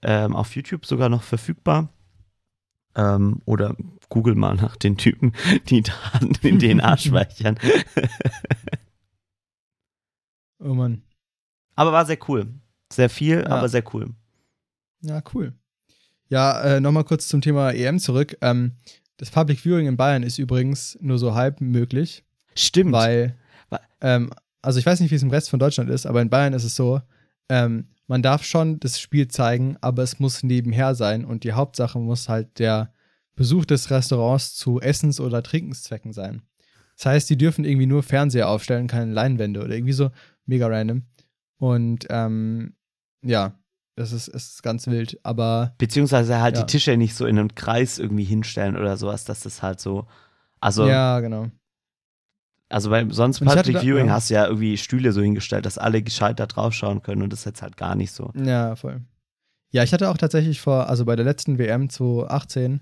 ähm, 0.03 0.35
auf 0.35 0.55
YouTube 0.55 0.85
sogar 0.85 1.09
noch 1.09 1.23
verfügbar. 1.23 1.89
Ähm, 2.95 3.41
oder 3.45 3.75
google 4.09 4.35
mal 4.35 4.55
nach 4.55 4.75
den 4.77 4.97
Typen, 4.97 5.33
die 5.69 5.81
Daten 5.83 6.33
in 6.41 6.59
DNA 6.59 6.97
speichern. 6.97 7.57
Oh 10.61 10.73
Mann. 10.73 11.03
Aber 11.75 11.93
war 11.93 12.05
sehr 12.05 12.17
cool. 12.27 12.47
Sehr 12.91 13.09
viel, 13.09 13.39
Ja. 13.41 13.47
aber 13.47 13.69
sehr 13.69 13.83
cool. 13.93 14.09
Ja, 15.01 15.21
cool. 15.33 15.53
Ja, 16.27 16.61
äh, 16.61 16.79
nochmal 16.81 17.05
kurz 17.05 17.27
zum 17.27 17.39
Thema 17.41 17.71
EM 17.71 17.99
zurück. 17.99 18.37
Ähm, 18.41 18.73
das 19.19 19.29
Public 19.29 19.59
Viewing 19.59 19.85
in 19.85 19.97
Bayern 19.97 20.23
ist 20.23 20.37
übrigens 20.37 20.97
nur 21.01 21.19
so 21.19 21.35
halb 21.35 21.59
möglich, 21.59 22.23
Stimmt. 22.55 22.93
weil, 22.93 23.35
ähm, 23.99 24.31
also 24.61 24.79
ich 24.79 24.85
weiß 24.85 25.01
nicht, 25.01 25.11
wie 25.11 25.15
es 25.15 25.23
im 25.23 25.29
Rest 25.29 25.49
von 25.49 25.59
Deutschland 25.59 25.89
ist, 25.89 26.05
aber 26.05 26.21
in 26.21 26.29
Bayern 26.29 26.53
ist 26.53 26.63
es 26.63 26.75
so, 26.75 27.01
ähm, 27.49 27.89
man 28.07 28.23
darf 28.23 28.43
schon 28.43 28.79
das 28.79 28.99
Spiel 28.99 29.27
zeigen, 29.27 29.75
aber 29.81 30.03
es 30.03 30.19
muss 30.19 30.41
nebenher 30.41 30.95
sein 30.95 31.25
und 31.25 31.43
die 31.43 31.51
Hauptsache 31.51 31.99
muss 31.99 32.29
halt 32.29 32.59
der 32.59 32.93
Besuch 33.35 33.65
des 33.65 33.91
Restaurants 33.91 34.55
zu 34.55 34.79
Essens- 34.79 35.19
oder 35.19 35.43
Trinkenszwecken 35.43 36.13
sein. 36.13 36.41
Das 36.95 37.05
heißt, 37.05 37.29
die 37.29 37.37
dürfen 37.37 37.65
irgendwie 37.65 37.85
nur 37.87 38.03
Fernseher 38.03 38.49
aufstellen, 38.49 38.87
keine 38.87 39.11
Leinwände 39.11 39.61
oder 39.61 39.75
irgendwie 39.75 39.93
so 39.93 40.11
mega 40.45 40.67
random. 40.67 41.03
Und 41.57 42.07
ähm, 42.09 42.73
ja, 43.21 43.58
das 43.99 44.11
ist, 44.13 44.27
ist 44.29 44.63
ganz 44.63 44.87
wild, 44.87 45.19
aber 45.23 45.73
Beziehungsweise 45.77 46.39
halt 46.41 46.55
Ja. 46.57 46.63
die 46.63 46.71
Tische 46.71 46.97
nicht 46.97 47.15
so 47.15 47.25
in 47.25 47.37
einem 47.37 47.53
Kreis 47.53 47.99
irgendwie 47.99 48.23
hinstellen 48.23 48.75
oder 48.77 48.97
sowas, 48.97 49.25
dass 49.25 49.41
das 49.41 49.61
halt 49.61 49.79
so. 49.79 50.07
Also, 50.59 50.87
ja, 50.87 51.19
genau. 51.19 51.47
also 52.69 52.89
bei 52.89 53.05
sonst 53.09 53.41
hatte 53.41 53.57
Public 53.57 53.75
da- 53.75 53.81
Viewing 53.81 54.07
ja. 54.07 54.13
hast 54.13 54.29
du 54.29 54.33
ja 54.35 54.45
irgendwie 54.47 54.77
Stühle 54.77 55.11
so 55.11 55.21
hingestellt, 55.21 55.65
dass 55.65 55.77
alle 55.77 56.01
gescheit 56.01 56.39
da 56.39 56.45
drauf 56.45 56.73
schauen 56.73 57.01
können 57.01 57.21
und 57.21 57.31
das 57.33 57.39
ist 57.39 57.45
jetzt 57.45 57.61
halt 57.61 57.77
gar 57.77 57.95
nicht 57.95 58.11
so. 58.11 58.31
Ja, 58.35 58.75
voll. 58.75 59.01
Ja, 59.71 59.83
ich 59.83 59.93
hatte 59.93 60.09
auch 60.09 60.17
tatsächlich 60.17 60.59
vor, 60.61 60.89
also 60.89 61.05
bei 61.05 61.15
der 61.15 61.25
letzten 61.25 61.57
WM 61.59 61.89
2018, 61.89 62.81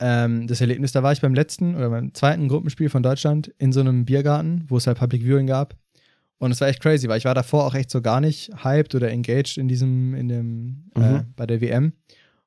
ähm, 0.00 0.46
das 0.46 0.60
Erlebnis, 0.60 0.92
da 0.92 1.02
war 1.02 1.12
ich 1.12 1.20
beim 1.20 1.34
letzten 1.34 1.74
oder 1.76 1.90
beim 1.90 2.14
zweiten 2.14 2.48
Gruppenspiel 2.48 2.88
von 2.88 3.02
Deutschland 3.02 3.48
in 3.58 3.72
so 3.72 3.80
einem 3.80 4.04
Biergarten, 4.04 4.64
wo 4.68 4.76
es 4.76 4.86
halt 4.86 4.98
Public 4.98 5.22
Viewing 5.22 5.46
gab. 5.46 5.74
Und 6.38 6.52
es 6.52 6.60
war 6.60 6.68
echt 6.68 6.80
crazy, 6.80 7.08
weil 7.08 7.18
ich 7.18 7.24
war 7.24 7.34
davor 7.34 7.66
auch 7.66 7.74
echt 7.74 7.90
so 7.90 8.00
gar 8.00 8.20
nicht 8.20 8.50
hyped 8.62 8.94
oder 8.94 9.10
engaged 9.10 9.56
in 9.58 9.66
diesem, 9.68 10.14
in 10.14 10.28
dem, 10.28 10.90
äh, 10.94 11.00
Mhm. 11.00 11.34
bei 11.36 11.46
der 11.46 11.60
WM. 11.60 11.92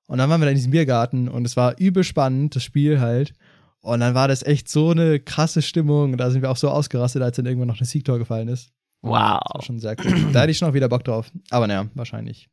Und 0.05 0.17
dann 0.17 0.29
waren 0.29 0.39
wir 0.41 0.45
da 0.45 0.51
in 0.51 0.55
diesem 0.57 0.71
Biergarten 0.71 1.27
und 1.27 1.45
es 1.45 1.55
war 1.57 1.77
übel 1.79 2.03
spannend, 2.03 2.55
das 2.55 2.63
Spiel 2.63 2.99
halt. 2.99 3.33
Und 3.81 3.99
dann 4.01 4.13
war 4.13 4.27
das 4.27 4.43
echt 4.43 4.69
so 4.69 4.91
eine 4.91 5.19
krasse 5.19 5.61
Stimmung. 5.61 6.15
Da 6.17 6.29
sind 6.29 6.41
wir 6.41 6.51
auch 6.51 6.57
so 6.57 6.69
ausgerastet, 6.69 7.21
als 7.21 7.35
dann 7.37 7.45
irgendwann 7.45 7.67
noch 7.69 7.79
ein 7.81 7.85
Siegtor 7.85 8.17
gefallen 8.19 8.47
ist. 8.47 8.71
Das 9.01 9.11
war 9.11 9.41
Wow. 9.55 9.65
schon 9.65 9.79
sehr 9.79 9.95
cool. 10.03 10.31
Da 10.31 10.41
hätte 10.41 10.51
ich 10.51 10.57
schon 10.57 10.69
auch 10.69 10.73
wieder 10.73 10.87
Bock 10.89 11.03
drauf. 11.03 11.31
Aber 11.49 11.65
naja, 11.67 11.87
wahrscheinlich. 11.95 12.49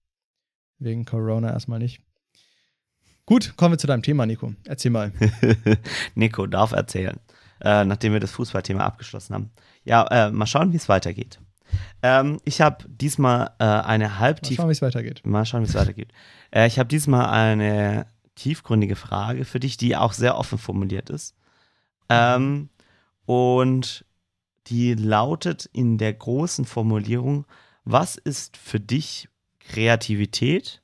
Wegen 0.78 1.04
Corona 1.04 1.50
erstmal 1.52 1.78
nicht. 1.80 2.00
Gut, 3.26 3.54
kommen 3.56 3.74
wir 3.74 3.78
zu 3.78 3.86
deinem 3.86 4.02
Thema, 4.02 4.24
Nico. 4.24 4.54
Erzähl 4.64 4.90
mal. 4.90 5.12
Nico 6.14 6.46
darf 6.46 6.72
erzählen, 6.72 7.18
äh, 7.60 7.84
nachdem 7.84 8.12
wir 8.14 8.20
das 8.20 8.30
Fußballthema 8.30 8.84
abgeschlossen 8.84 9.34
haben. 9.34 9.50
Ja, 9.88 10.06
äh, 10.08 10.30
mal 10.30 10.44
schauen, 10.44 10.72
wie 10.72 10.76
es 10.76 10.90
weitergeht. 10.90 11.40
Ähm, 12.02 12.38
ich 12.44 12.60
habe 12.60 12.84
diesmal 12.88 13.52
äh, 13.58 13.64
eine 13.64 14.04
Mal 14.04 14.18
halbtief 14.18 14.56
schauen, 14.58 14.68
wie 14.68 14.72
es 14.72 14.82
weitergeht. 14.82 15.24
Mal 15.24 15.46
schauen, 15.46 15.62
wie 15.62 15.68
es 15.68 15.74
weitergeht. 15.74 16.12
Äh, 16.50 16.66
ich 16.66 16.78
habe 16.78 16.88
diesmal 16.90 17.30
eine 17.30 18.06
tiefgründige 18.34 18.96
Frage 18.96 19.46
für 19.46 19.60
dich, 19.60 19.78
die 19.78 19.96
auch 19.96 20.12
sehr 20.12 20.36
offen 20.36 20.58
formuliert 20.58 21.08
ist. 21.08 21.34
Ähm, 22.10 22.68
und 23.24 24.04
die 24.66 24.92
lautet 24.92 25.64
in 25.72 25.96
der 25.96 26.12
großen 26.12 26.66
Formulierung, 26.66 27.46
was 27.84 28.16
ist 28.16 28.58
für 28.58 28.80
dich 28.80 29.30
Kreativität, 29.58 30.82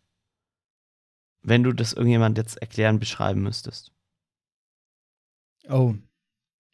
wenn 1.43 1.63
du 1.63 1.75
das 1.75 1.93
irgendjemand 1.93 2.39
jetzt 2.39 2.57
erklären, 2.57 2.99
beschreiben 2.99 3.43
müsstest? 3.43 3.93
Oh. 5.69 5.95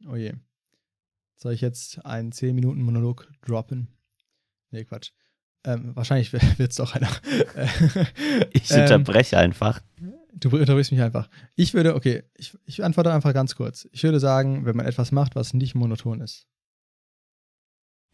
Oh 0.09 0.15
je. 0.15 0.35
Soll 1.42 1.54
ich 1.54 1.61
jetzt 1.62 2.04
einen 2.04 2.32
10-Minuten-Monolog 2.32 3.28
droppen? 3.42 3.88
Nee, 4.70 4.85
Quatsch. 4.85 5.12
Ähm, 5.64 5.94
wahrscheinlich 5.97 6.32
wird 6.59 6.70
es 6.70 6.76
doch 6.76 6.94
einer. 6.94 7.09
Ich 8.52 8.70
Ähm, 8.70 8.82
unterbreche 8.82 9.38
einfach. 9.38 9.80
Du 10.35 10.50
unterbrichst 10.50 10.92
mich 10.92 11.00
einfach. 11.00 11.28
Ich 11.56 11.75
würde, 11.75 11.94
okay, 11.94 12.23
ich, 12.35 12.56
ich 12.64 12.85
antworte 12.85 13.12
einfach 13.12 13.32
ganz 13.35 13.56
kurz. 13.56 13.88
Ich 13.92 14.02
würde 14.02 14.20
sagen, 14.20 14.64
wenn 14.64 14.76
man 14.76 14.87
etwas 14.87 15.12
macht, 15.12 15.35
was 15.35 15.54
nicht 15.54 15.75
monoton 15.75 16.20
ist. 16.20 16.47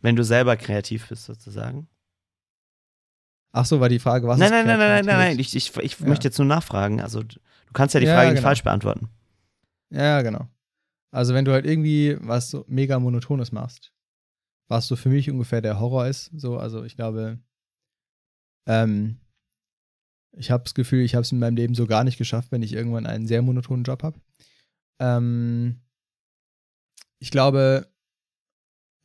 Wenn 0.00 0.16
du 0.16 0.24
selber 0.24 0.56
kreativ 0.56 1.08
bist, 1.08 1.24
sozusagen. 1.24 1.88
Ach 3.52 3.64
so, 3.66 3.80
war 3.80 3.88
die 3.88 3.98
Frage, 3.98 4.26
was 4.28 4.38
nein, 4.38 4.46
ist 4.46 4.52
nein, 4.52 4.66
nein, 4.66 4.78
nein, 4.78 4.88
nein, 4.88 5.04
nein, 5.06 5.18
nein. 5.30 5.38
Ich, 5.38 5.56
ich, 5.56 5.76
ich 5.76 5.98
Ja. 6.00 6.06
möchte 6.06 6.28
jetzt 6.28 6.38
nur 6.38 6.46
nachfragen. 6.46 7.00
Also, 7.00 7.22
du 7.22 7.38
kannst 7.72 7.94
ja 7.94 8.00
die 8.00 8.06
Ja, 8.06 8.14
Frage 8.14 8.28
nicht 8.30 8.36
genau. 8.38 8.48
falsch 8.48 8.62
beantworten. 8.62 9.08
Ja, 9.90 10.22
genau. 10.22 10.48
Also 11.16 11.32
wenn 11.32 11.46
du 11.46 11.52
halt 11.52 11.64
irgendwie 11.64 12.18
was 12.20 12.50
so 12.50 12.66
mega 12.68 12.98
monotones 13.00 13.50
machst, 13.50 13.90
was 14.68 14.86
so 14.86 14.96
für 14.96 15.08
mich 15.08 15.30
ungefähr 15.30 15.62
der 15.62 15.80
Horror 15.80 16.08
ist, 16.08 16.30
so, 16.34 16.58
also 16.58 16.84
ich 16.84 16.94
glaube, 16.94 17.40
ähm, 18.68 19.18
ich 20.32 20.50
habe 20.50 20.64
das 20.64 20.74
Gefühl, 20.74 21.00
ich 21.00 21.14
habe 21.14 21.22
es 21.22 21.32
in 21.32 21.38
meinem 21.38 21.56
Leben 21.56 21.74
so 21.74 21.86
gar 21.86 22.04
nicht 22.04 22.18
geschafft, 22.18 22.52
wenn 22.52 22.62
ich 22.62 22.74
irgendwann 22.74 23.06
einen 23.06 23.26
sehr 23.26 23.40
monotonen 23.40 23.84
Job 23.84 24.02
habe. 24.02 24.20
Ähm, 25.00 25.80
ich 27.18 27.30
glaube, 27.30 27.90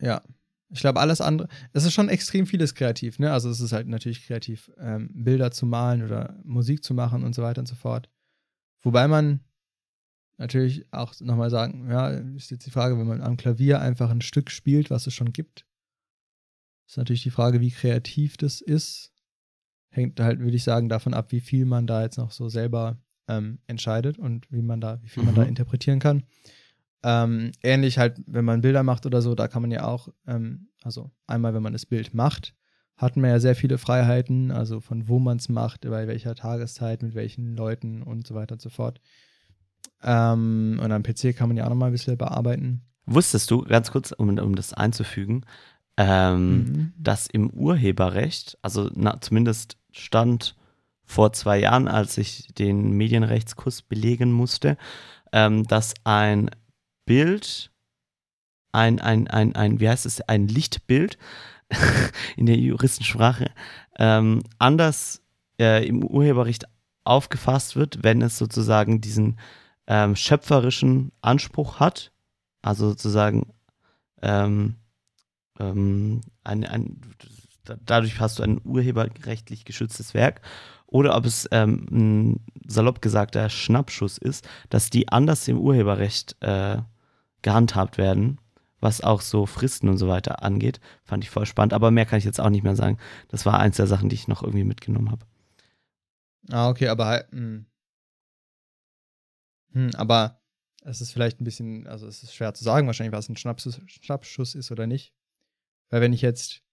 ja, 0.02 0.22
ich 0.68 0.82
glaube 0.82 1.00
alles 1.00 1.22
andere, 1.22 1.48
es 1.72 1.86
ist 1.86 1.94
schon 1.94 2.10
extrem 2.10 2.46
vieles 2.46 2.76
kreativ, 2.76 3.20
ne? 3.20 3.32
Also 3.32 3.50
es 3.50 3.62
ist 3.62 3.72
halt 3.72 3.88
natürlich 3.88 4.26
kreativ, 4.26 4.70
ähm, 4.80 5.10
Bilder 5.14 5.52
zu 5.52 5.66
malen 5.66 6.04
oder 6.04 6.38
Musik 6.44 6.84
zu 6.84 6.94
machen 6.94 7.24
und 7.24 7.34
so 7.34 7.42
weiter 7.42 7.62
und 7.62 7.68
so 7.68 7.76
fort. 7.76 8.10
Wobei 8.84 9.08
man 9.08 9.40
natürlich 10.38 10.86
auch 10.92 11.14
nochmal 11.22 11.50
sagen, 11.50 11.90
ja, 11.90 12.10
ist 12.10 12.52
jetzt 12.52 12.66
die 12.66 12.72
Frage, 12.72 12.98
wenn 12.98 13.08
man 13.08 13.22
am 13.22 13.38
Klavier 13.38 13.82
einfach 13.82 14.10
ein 14.10 14.22
Stück 14.22 14.52
spielt, 14.52 14.90
was 14.90 15.08
es 15.08 15.14
schon 15.14 15.34
gibt, 15.34 15.66
ist 16.88 16.98
natürlich 16.98 17.24
die 17.24 17.32
Frage, 17.32 17.62
wie 17.62 17.72
kreativ 17.72 18.38
das 18.38 18.60
ist. 18.60 19.14
Hängt 19.90 20.20
halt, 20.20 20.40
würde 20.40 20.56
ich 20.56 20.64
sagen, 20.64 20.90
davon 20.90 21.14
ab, 21.14 21.32
wie 21.32 21.40
viel 21.40 21.66
man 21.66 21.88
da 21.88 22.02
jetzt 22.02 22.18
noch 22.18 22.32
so 22.32 22.50
selber 22.50 22.98
ähm, 23.28 23.60
entscheidet 23.68 24.18
und 24.18 24.52
wie 24.52 24.62
man 24.62 24.82
da, 24.82 25.02
wie 25.02 25.08
viel 25.10 25.24
man 25.24 25.36
da 25.36 25.44
Mhm. 25.44 25.50
interpretieren 25.50 26.00
kann. 26.00 26.24
Ähm, 27.04 27.52
ähnlich 27.64 27.98
halt, 27.98 28.22
wenn 28.28 28.46
man 28.46 28.62
Bilder 28.62 28.84
macht 28.84 29.06
oder 29.06 29.22
so, 29.22 29.36
da 29.36 29.48
kann 29.48 29.62
man 29.62 29.72
ja 29.72 29.86
auch, 29.86 30.10
ähm, 30.28 30.70
also 30.84 31.12
einmal, 31.28 31.54
wenn 31.54 31.64
man 31.64 31.74
das 31.74 31.86
Bild 31.86 32.14
macht, 32.14 32.54
hat 32.98 33.16
man 33.16 33.30
ja 33.32 33.40
sehr 33.40 33.56
viele 33.56 33.78
Freiheiten, 33.78 34.52
also 34.52 34.80
von 34.80 35.08
wo 35.08 35.18
man 35.18 35.38
es 35.38 35.50
macht, 35.50 35.82
bei 35.82 36.08
welcher 36.08 36.36
Tageszeit, 36.36 37.02
mit 37.02 37.16
welchen 37.16 37.56
Leuten 37.56 38.04
und 38.04 38.28
so 38.28 38.36
weiter 38.36 38.54
und 38.54 38.62
so 38.62 38.70
fort. 38.70 39.02
Ähm, 40.04 40.80
und 40.84 40.92
am 40.92 41.04
PC 41.04 41.36
kann 41.36 41.48
man 41.50 41.58
ja 41.58 41.66
auch 41.66 41.70
nochmal 41.70 41.90
ein 41.90 41.94
bisschen 41.94 42.18
bearbeiten. 42.18 42.82
Wusstest 43.06 43.52
du, 43.52 43.64
ganz 43.64 43.92
kurz, 43.92 44.12
um, 44.12 44.38
um 44.38 44.56
das 44.56 44.74
einzufügen, 44.74 45.46
ähm, 45.98 46.58
Mhm. 46.58 46.94
dass 46.98 47.28
im 47.28 47.50
Urheberrecht, 47.50 48.58
also 48.62 48.90
na, 48.96 49.20
zumindest 49.22 49.78
stand 49.92 50.56
vor 51.04 51.34
zwei 51.34 51.60
Jahren, 51.60 51.88
als 51.88 52.18
ich 52.18 52.48
den 52.58 52.92
Medienrechtskurs 52.92 53.82
belegen 53.82 54.32
musste, 54.32 54.78
ähm, 55.34 55.66
dass 55.68 55.94
ein 56.06 56.50
Bild, 57.06 57.72
ein, 58.72 59.02
ein, 59.02 59.28
ein, 59.28 59.56
ein, 59.56 59.80
wie 59.80 59.90
heißt 59.90 60.06
es, 60.06 60.22
ein 60.22 60.48
Lichtbild 60.48 61.18
in 62.38 62.46
der 62.46 62.58
Juristensprache 62.58 63.52
ähm, 64.00 64.42
anders 64.60 65.22
äh, 65.60 65.86
im 65.86 66.04
Urheberrecht 66.04 66.66
aufgefasst 67.04 67.76
wird, 67.76 68.04
wenn 68.04 68.22
es 68.22 68.38
sozusagen 68.38 69.02
diesen 69.02 69.38
ähm, 69.92 70.16
schöpferischen 70.16 71.12
Anspruch 71.22 71.82
hat, 71.82 72.14
also 72.62 72.88
sozusagen 72.88 73.54
ähm, 74.22 74.78
ähm, 75.60 76.22
ein, 76.46 76.64
ein, 76.64 77.02
da- 77.66 77.76
dadurch 77.86 78.22
hast 78.22 78.40
du 78.40 78.44
ein 78.44 78.62
urheberrechtlich 78.64 79.66
geschütztes 79.66 80.14
Werk, 80.14 80.40
oder 80.88 81.18
ob 81.18 81.26
es 81.26 81.46
ähm, 81.52 81.86
ein 81.92 82.46
salopp 82.66 83.02
gesagter 83.02 83.50
Schnappschuss 83.50 84.18
ist, 84.18 84.48
dass 84.70 84.90
die 84.90 85.10
anders 85.10 85.46
im 85.50 85.60
Urheberrecht 85.60 86.38
äh, 86.40 86.78
gehandhabt 87.42 87.98
werden, 87.98 88.40
was 88.80 89.02
auch 89.02 89.20
so 89.20 89.46
Fristen 89.46 89.90
und 89.90 89.98
so 89.98 90.08
weiter 90.08 90.42
angeht. 90.42 90.80
Fand 91.04 91.26
ich 91.26 91.30
voll 91.30 91.46
spannend, 91.46 91.74
aber 91.74 91.92
mehr 91.92 92.06
kann 92.06 92.20
ich 92.20 92.26
jetzt 92.26 92.40
auch 92.40 92.50
nicht 92.50 92.64
mehr 92.64 92.78
sagen. 92.78 92.98
Das 93.28 93.46
war 93.46 93.60
eins 93.60 93.76
der 93.76 93.88
Sachen, 93.88 94.08
die 94.08 94.16
ich 94.16 94.30
noch 94.30 94.42
irgendwie 94.42 94.64
mitgenommen 94.64 95.12
habe. 95.12 95.26
Ah, 96.50 96.70
okay, 96.70 96.88
aber 96.88 97.06
halt, 97.08 97.28
hm. 99.74 99.92
Aber 99.96 100.42
es 100.84 101.02
ist 101.02 101.12
vielleicht 101.12 101.42
ein 101.42 101.44
bisschen, 101.44 101.88
also 101.88 102.08
es 102.08 102.24
ist 102.24 102.34
schwer 102.34 102.54
zu 102.54 102.64
sagen, 102.64 102.88
wahrscheinlich, 102.88 103.16
was 103.16 103.30
ein 103.30 103.38
Schnaps, 103.38 103.82
Schnappschuss 103.86 104.56
ist 104.56 104.72
oder 104.72 104.88
nicht. 104.88 105.14
Weil 105.90 106.02
wenn 106.02 106.14
ich 106.14 106.22
jetzt 106.22 106.64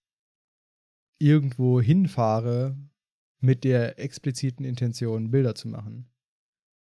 irgendwo 1.19 1.81
hinfahre 1.81 2.77
mit 3.39 3.63
der 3.63 3.99
expliziten 3.99 4.65
Intention, 4.65 5.31
Bilder 5.31 5.55
zu 5.55 5.67
machen, 5.67 6.09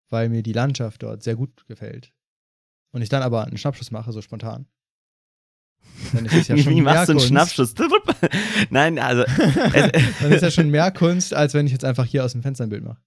weil 0.10 0.30
mir 0.30 0.44
die 0.44 0.54
Landschaft 0.54 1.04
dort 1.04 1.24
sehr 1.24 1.36
gut 1.36 1.66
gefällt, 1.68 2.14
und 2.94 3.02
ich 3.02 3.10
dann 3.10 3.22
aber 3.22 3.46
einen 3.46 3.58
Schnappschuss 3.58 3.92
mache, 3.92 4.12
so 4.12 4.22
spontan, 4.22 4.68
dann 6.14 6.26
ist 6.26 6.34
es 6.34 6.48
ja 6.48 6.56
Wie, 6.58 6.64
schon 6.64 6.76
wie 6.76 6.82
machst 6.82 7.10
du 7.10 7.14
einen. 7.14 7.22
Schnappschuss? 7.22 7.74
Nein, 8.70 9.00
also. 9.00 9.24
dann 9.74 10.32
ist 10.32 10.42
ja 10.42 10.52
schon 10.52 10.70
mehr 10.70 10.92
Kunst, 10.92 11.34
als 11.34 11.54
wenn 11.54 11.66
ich 11.66 11.72
jetzt 11.72 11.86
einfach 11.86 12.06
hier 12.06 12.26
aus 12.26 12.34
dem 12.34 12.42
Fenster 12.42 12.66
ein 12.66 12.70
Bild 12.70 12.84
mache. 12.84 13.02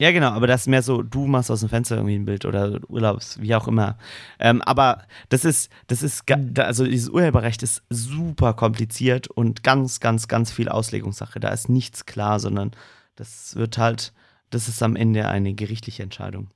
Ja, 0.00 0.12
genau, 0.12 0.28
aber 0.30 0.46
das 0.46 0.62
ist 0.62 0.66
mehr 0.68 0.82
so, 0.82 1.02
du 1.02 1.26
machst 1.26 1.50
aus 1.50 1.60
dem 1.60 1.68
Fenster 1.68 1.96
irgendwie 1.96 2.14
ein 2.14 2.24
Bild 2.24 2.44
oder 2.44 2.78
Urlaubs, 2.88 3.40
wie 3.40 3.52
auch 3.56 3.66
immer. 3.66 3.98
Ähm, 4.38 4.62
aber 4.62 5.02
das 5.28 5.44
ist, 5.44 5.72
das 5.88 6.04
ist, 6.04 6.22
also 6.58 6.84
dieses 6.84 7.08
Urheberrecht 7.08 7.64
ist 7.64 7.82
super 7.90 8.54
kompliziert 8.54 9.26
und 9.26 9.64
ganz, 9.64 9.98
ganz, 9.98 10.28
ganz 10.28 10.52
viel 10.52 10.68
Auslegungssache. 10.68 11.40
Da 11.40 11.48
ist 11.48 11.68
nichts 11.68 12.06
klar, 12.06 12.38
sondern 12.38 12.70
das 13.16 13.56
wird 13.56 13.76
halt, 13.76 14.12
das 14.50 14.68
ist 14.68 14.82
am 14.84 14.94
Ende 14.94 15.26
eine 15.26 15.54
gerichtliche 15.54 16.04
Entscheidung. 16.04 16.50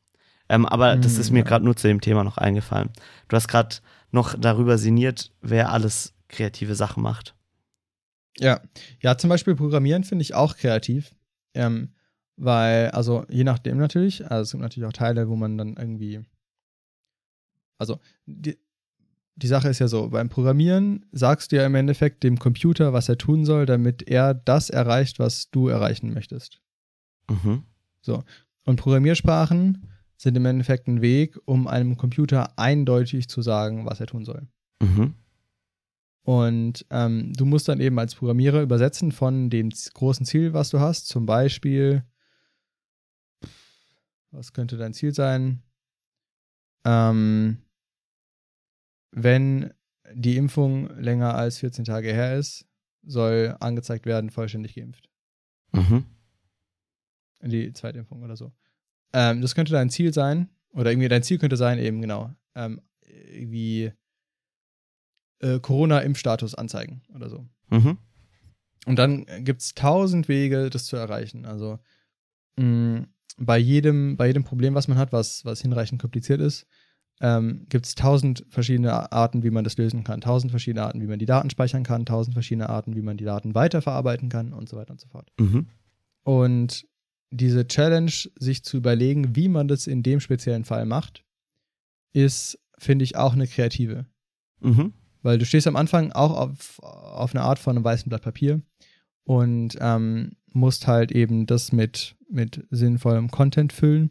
Ähm, 0.48 0.64
aber 0.64 0.96
das 0.96 1.16
Mm, 1.16 1.20
ist 1.20 1.30
mir 1.32 1.38
ja. 1.40 1.44
gerade 1.44 1.64
nur 1.64 1.74
zu 1.74 1.88
dem 1.88 2.00
Thema 2.00 2.22
noch 2.22 2.38
eingefallen. 2.38 2.90
Du 3.26 3.34
hast 3.34 3.48
gerade 3.48 3.76
noch 4.12 4.36
darüber 4.38 4.78
sinniert, 4.78 5.32
wer 5.40 5.72
alles 5.72 6.14
kreative 6.28 6.76
Sachen 6.76 7.02
macht. 7.02 7.34
Ja, 8.38 8.60
ja, 9.00 9.18
zum 9.18 9.30
Beispiel 9.30 9.56
Programmieren 9.56 10.04
finde 10.04 10.22
ich 10.22 10.34
auch 10.34 10.56
kreativ. 10.56 11.10
Ähm, 11.54 11.90
weil, 12.36 12.90
also 12.90 13.24
je 13.28 13.44
nachdem 13.44 13.78
natürlich, 13.78 14.28
also 14.30 14.42
es 14.42 14.50
gibt 14.52 14.62
natürlich 14.62 14.88
auch 14.88 14.92
Teile, 14.92 15.28
wo 15.28 15.36
man 15.36 15.58
dann 15.58 15.76
irgendwie, 15.76 16.20
also 17.78 17.98
die, 18.26 18.58
die 19.36 19.46
Sache 19.46 19.68
ist 19.68 19.78
ja 19.78 19.88
so, 19.88 20.08
beim 20.08 20.28
Programmieren 20.28 21.06
sagst 21.12 21.52
du 21.52 21.56
ja 21.56 21.66
im 21.66 21.74
Endeffekt 21.74 22.22
dem 22.22 22.38
Computer, 22.38 22.92
was 22.92 23.08
er 23.08 23.18
tun 23.18 23.44
soll, 23.44 23.66
damit 23.66 24.08
er 24.08 24.34
das 24.34 24.70
erreicht, 24.70 25.18
was 25.18 25.50
du 25.50 25.68
erreichen 25.68 26.12
möchtest. 26.12 26.60
Mhm. 27.30 27.64
Und 28.64 28.76
Programmiersprachen 28.76 29.88
sind 30.16 30.36
im 30.36 30.46
Endeffekt 30.46 30.86
ein 30.86 31.02
Weg, 31.02 31.38
um 31.46 31.66
einem 31.66 31.96
Computer 31.96 32.56
eindeutig 32.58 33.28
zu 33.28 33.42
sagen, 33.42 33.86
was 33.86 34.00
er 34.00 34.06
tun 34.06 34.24
soll. 34.24 34.46
Mhm. 34.80 35.14
Und 36.24 36.86
ähm, 36.90 37.32
du 37.32 37.44
musst 37.44 37.68
dann 37.68 37.80
eben 37.80 37.98
als 37.98 38.14
Programmierer 38.14 38.62
übersetzen 38.62 39.10
von 39.10 39.50
dem 39.50 39.70
großen 39.70 40.24
Ziel, 40.24 40.52
was 40.52 40.70
du 40.70 40.78
hast. 40.78 41.08
Zum 41.08 41.26
Beispiel, 41.26 42.04
was 44.32 44.52
könnte 44.52 44.76
dein 44.76 44.94
Ziel 44.94 45.14
sein? 45.14 45.62
Ähm, 46.84 47.62
wenn 49.12 49.72
die 50.14 50.36
Impfung 50.36 50.88
länger 50.98 51.34
als 51.34 51.58
14 51.58 51.84
Tage 51.84 52.12
her 52.12 52.36
ist, 52.36 52.66
soll 53.02 53.56
angezeigt 53.60 54.06
werden, 54.06 54.30
vollständig 54.30 54.74
geimpft. 54.74 55.08
Mhm. 55.72 56.06
Die 57.42 57.72
Zweitimpfung 57.72 58.22
oder 58.22 58.36
so. 58.36 58.52
Ähm, 59.12 59.40
das 59.42 59.54
könnte 59.54 59.72
dein 59.72 59.90
Ziel 59.90 60.12
sein, 60.12 60.48
oder 60.70 60.90
irgendwie 60.90 61.08
dein 61.08 61.22
Ziel 61.22 61.38
könnte 61.38 61.56
sein, 61.56 61.78
eben 61.78 62.00
genau, 62.00 62.34
ähm, 62.54 62.80
irgendwie 63.06 63.92
äh, 65.40 65.60
Corona-Impfstatus 65.60 66.54
anzeigen 66.54 67.02
oder 67.14 67.28
so. 67.28 67.46
Mhm. 67.68 67.98
Und 68.86 68.96
dann 68.96 69.26
gibt 69.44 69.62
es 69.62 69.74
tausend 69.74 70.28
Wege, 70.28 70.70
das 70.70 70.86
zu 70.86 70.96
erreichen. 70.96 71.44
Also 71.44 71.78
mh, 72.56 73.06
bei 73.38 73.58
jedem, 73.58 74.16
bei 74.16 74.26
jedem 74.26 74.44
Problem, 74.44 74.74
was 74.74 74.88
man 74.88 74.98
hat, 74.98 75.12
was, 75.12 75.44
was 75.44 75.60
hinreichend 75.60 76.00
kompliziert 76.00 76.40
ist, 76.40 76.66
ähm, 77.20 77.66
gibt 77.68 77.86
es 77.86 77.94
tausend 77.94 78.44
verschiedene 78.48 79.12
Arten, 79.12 79.42
wie 79.42 79.50
man 79.50 79.64
das 79.64 79.76
lösen 79.76 80.02
kann. 80.02 80.20
Tausend 80.20 80.50
verschiedene 80.50 80.84
Arten, 80.84 81.00
wie 81.00 81.06
man 81.06 81.18
die 81.18 81.26
Daten 81.26 81.50
speichern 81.50 81.84
kann, 81.84 82.04
tausend 82.04 82.34
verschiedene 82.34 82.68
Arten, 82.68 82.96
wie 82.96 83.02
man 83.02 83.16
die 83.16 83.24
Daten 83.24 83.54
weiterverarbeiten 83.54 84.28
kann 84.28 84.52
und 84.52 84.68
so 84.68 84.76
weiter 84.76 84.92
und 84.92 85.00
so 85.00 85.08
fort. 85.08 85.30
Mhm. 85.38 85.68
Und 86.24 86.86
diese 87.30 87.66
Challenge, 87.66 88.12
sich 88.38 88.64
zu 88.64 88.76
überlegen, 88.76 89.36
wie 89.36 89.48
man 89.48 89.68
das 89.68 89.86
in 89.86 90.02
dem 90.02 90.20
speziellen 90.20 90.64
Fall 90.64 90.84
macht, 90.84 91.24
ist, 92.12 92.58
finde 92.78 93.04
ich, 93.04 93.16
auch 93.16 93.32
eine 93.32 93.46
kreative. 93.46 94.06
Mhm. 94.60 94.92
Weil 95.22 95.38
du 95.38 95.46
stehst 95.46 95.66
am 95.66 95.76
Anfang 95.76 96.12
auch 96.12 96.36
auf, 96.36 96.80
auf 96.80 97.34
eine 97.34 97.44
Art 97.44 97.58
von 97.58 97.76
einem 97.76 97.84
weißen 97.84 98.08
Blatt 98.08 98.22
Papier 98.22 98.60
und 99.24 99.78
ähm, 99.80 100.32
musst 100.54 100.86
halt 100.86 101.12
eben 101.12 101.46
das 101.46 101.72
mit, 101.72 102.16
mit 102.28 102.66
sinnvollem 102.70 103.30
Content 103.30 103.72
füllen. 103.72 104.10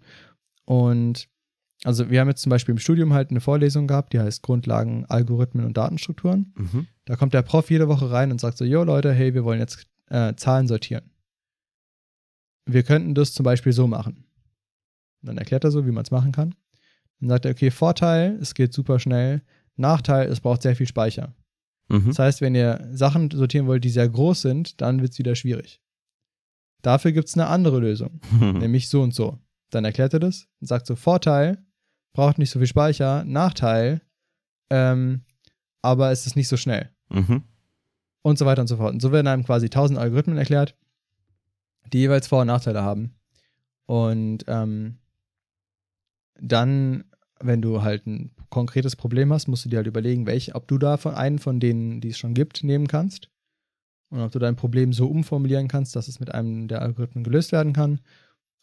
Und 0.66 1.28
also 1.84 2.10
wir 2.10 2.20
haben 2.20 2.28
jetzt 2.28 2.42
zum 2.42 2.52
Beispiel 2.52 2.74
im 2.74 2.80
Studium 2.80 3.14
halt 3.14 3.32
eine 3.32 3.42
Vorlesung 3.42 3.88
gehabt, 3.88 4.14
die 4.14 4.20
heißt 4.20 4.44
Grundlagen, 4.44 5.06
Algorithmen 5.08 5.66
und 5.66 5.78
Datenstrukturen. 5.78 6.54
Mhm. 6.56 6.88
Da 7.06 7.16
kommt 7.16 7.34
der 7.34 7.42
Prof 7.42 7.72
jede 7.72 7.88
Woche 7.88 8.12
rein 8.12 8.32
und 8.32 8.40
sagt 8.40 8.58
so, 8.58 8.66
yo 8.66 8.84
Leute, 8.84 9.12
hey, 9.14 9.34
wir 9.34 9.44
wollen 9.44 9.60
jetzt 9.60 9.88
äh, 10.10 10.36
Zahlen 10.36 10.68
sortieren. 10.68 11.10
Wir 12.66 12.84
könnten 12.84 13.16
das 13.16 13.34
zum 13.34 13.44
Beispiel 13.44 13.74
so 13.74 13.88
machen. 13.88 14.26
Und 15.22 15.28
dann 15.28 15.38
erklärt 15.38 15.64
er 15.64 15.72
so, 15.72 15.86
wie 15.86 15.92
man 15.92 16.04
es 16.04 16.12
machen 16.12 16.32
kann. 16.32 16.56
Dann 17.20 17.30
sagt 17.30 17.46
er, 17.46 17.52
okay, 17.52 17.72
Vorteil, 17.72 18.38
es 18.42 18.54
geht 18.54 18.74
super 18.74 19.00
schnell. 19.00 19.42
Nachteil, 19.76 20.30
es 20.30 20.40
braucht 20.40 20.62
sehr 20.62 20.76
viel 20.76 20.88
Speicher. 20.88 21.34
Mhm. 21.90 22.08
Das 22.08 22.20
heißt, 22.20 22.42
wenn 22.42 22.56
ihr 22.56 22.88
Sachen 22.94 23.32
sortieren 23.32 23.68
wollt, 23.68 23.84
die 23.84 23.90
sehr 23.90 24.08
groß 24.08 24.42
sind, 24.42 24.82
dann 24.82 25.02
wird 25.02 25.14
es 25.14 25.20
wieder 25.20 25.36
schwierig. 25.36 25.82
Dafür 26.82 27.12
gibt 27.12 27.28
es 27.28 27.36
eine 27.36 27.48
andere 27.48 27.80
Lösung, 27.80 28.20
nämlich 28.40 28.90
so 28.90 29.02
und 29.02 29.14
so. 29.14 29.40
Dann 29.70 29.86
erklärt 29.86 30.14
er 30.14 30.20
das 30.20 30.48
und 30.60 30.68
sagt 30.68 30.88
so, 30.88 30.96
Vorteil, 30.96 31.64
braucht 32.14 32.38
nicht 32.40 32.50
so 32.52 32.60
viel 32.60 32.68
Speicher, 32.68 33.24
Nachteil, 33.24 34.02
ähm, 34.70 35.22
aber 35.82 36.12
es 36.12 36.26
ist 36.26 36.36
nicht 36.36 36.48
so 36.48 36.58
schnell 36.58 36.90
Mhm. 37.10 37.44
und 38.22 38.38
so 38.38 38.46
weiter 38.46 38.62
und 38.62 38.68
so 38.68 38.78
fort. 38.78 38.94
Und 38.94 39.02
so 39.02 39.12
werden 39.12 39.28
einem 39.28 39.44
quasi 39.46 39.70
tausend 39.70 40.00
Algorithmen 40.00 40.38
erklärt, 40.38 40.76
die 41.92 42.00
jeweils 42.00 42.28
Vor- 42.28 42.42
und 42.42 42.48
Nachteile 42.48 42.82
haben. 42.84 43.16
Und 43.86 44.46
ähm, 44.48 44.98
dann, 46.40 47.04
wenn 47.40 47.62
du 47.62 47.82
halt 47.82 48.08
ein 48.08 48.32
konkretes 48.50 48.96
Problem 48.96 49.32
hast, 49.34 49.48
musst 49.48 49.66
du 49.66 49.70
dir 49.70 49.78
halt 49.78 49.88
überlegen, 49.88 50.26
welch, 50.26 50.56
ob 50.56 50.68
du 50.68 50.78
da 50.78 50.98
von 50.98 51.14
einen 51.14 51.40
von 51.40 51.60
denen, 51.60 52.02
die 52.02 52.10
es 52.10 52.18
schon 52.18 52.34
gibt, 52.34 52.64
nehmen 52.64 52.88
kannst. 52.88 53.30
Und 54.12 54.20
ob 54.20 54.32
du 54.32 54.40
dein 54.40 54.58
Problem 54.58 54.94
so 54.94 55.08
umformulieren 55.08 55.68
kannst, 55.68 55.96
dass 55.96 56.08
es 56.08 56.20
mit 56.20 56.34
einem 56.34 56.68
der 56.68 56.82
Algorithmen 56.82 57.24
gelöst 57.24 57.52
werden 57.52 57.74
kann. 57.74 58.02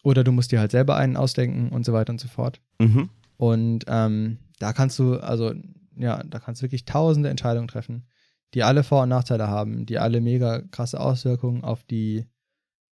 Oder 0.05 0.23
du 0.23 0.31
musst 0.31 0.53
dir 0.53 0.61
halt 0.61 0.71
selber 0.71 0.97
einen 0.97 1.17
ausdenken 1.17 1.71
und 1.71 1.85
so 1.85 1.93
weiter 1.93 2.13
und 2.13 2.21
so 2.21 2.29
fort. 2.29 2.61
Mhm. 2.79 3.09
Und 3.39 3.85
ähm, 3.89 4.39
da 4.59 4.73
kannst 4.73 4.99
du, 4.99 5.17
also, 5.17 5.55
ja, 5.97 6.23
da 6.23 6.39
kannst 6.39 6.61
du 6.61 6.65
wirklich 6.65 6.85
tausende 6.85 7.31
Entscheidungen 7.31 7.69
treffen, 7.69 8.07
die 8.55 8.63
alle 8.63 8.85
Vor- 8.85 9.03
und 9.03 9.09
Nachteile 9.09 9.49
haben, 9.49 9.87
die 9.87 9.99
alle 9.99 10.21
mega 10.21 10.61
krasse 10.71 11.01
Auswirkungen 11.01 11.65
auf 11.65 11.83
die 11.83 12.27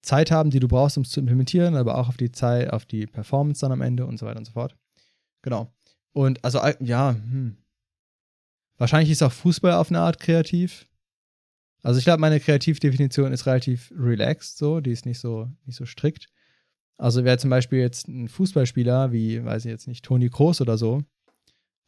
Zeit 0.01 0.31
haben, 0.31 0.49
die 0.49 0.59
du 0.59 0.67
brauchst, 0.67 0.97
um 0.97 1.03
es 1.03 1.09
zu 1.09 1.19
implementieren, 1.19 1.75
aber 1.75 1.97
auch 1.97 2.09
auf 2.09 2.17
die 2.17 2.31
Zeit, 2.31 2.71
auf 2.71 2.85
die 2.85 3.07
Performance 3.07 3.61
dann 3.61 3.71
am 3.71 3.81
Ende 3.81 4.05
und 4.05 4.19
so 4.19 4.25
weiter 4.25 4.37
und 4.37 4.45
so 4.45 4.51
fort. 4.51 4.75
Genau. 5.41 5.73
Und 6.11 6.43
also, 6.43 6.59
ja, 6.79 7.15
hm. 7.15 7.57
wahrscheinlich 8.77 9.09
ist 9.09 9.23
auch 9.23 9.31
Fußball 9.31 9.73
auf 9.73 9.89
eine 9.89 9.99
Art 9.99 10.19
kreativ. 10.19 10.87
Also 11.83 11.99
ich 11.99 12.05
glaube, 12.05 12.21
meine 12.21 12.39
Kreativdefinition 12.39 13.31
ist 13.33 13.45
relativ 13.45 13.91
relaxed, 13.95 14.57
so, 14.57 14.79
die 14.79 14.91
ist 14.91 15.05
nicht 15.05 15.19
so, 15.19 15.49
nicht 15.65 15.75
so 15.75 15.85
strikt. 15.85 16.27
Also 16.97 17.23
wäre 17.25 17.37
zum 17.37 17.49
Beispiel 17.49 17.79
jetzt 17.79 18.07
ein 18.07 18.27
Fußballspieler, 18.29 19.11
wie, 19.11 19.43
weiß 19.43 19.65
ich 19.65 19.69
jetzt 19.71 19.87
nicht, 19.87 20.03
Toni 20.05 20.29
Kroos 20.29 20.61
oder 20.61 20.77
so, 20.77 21.03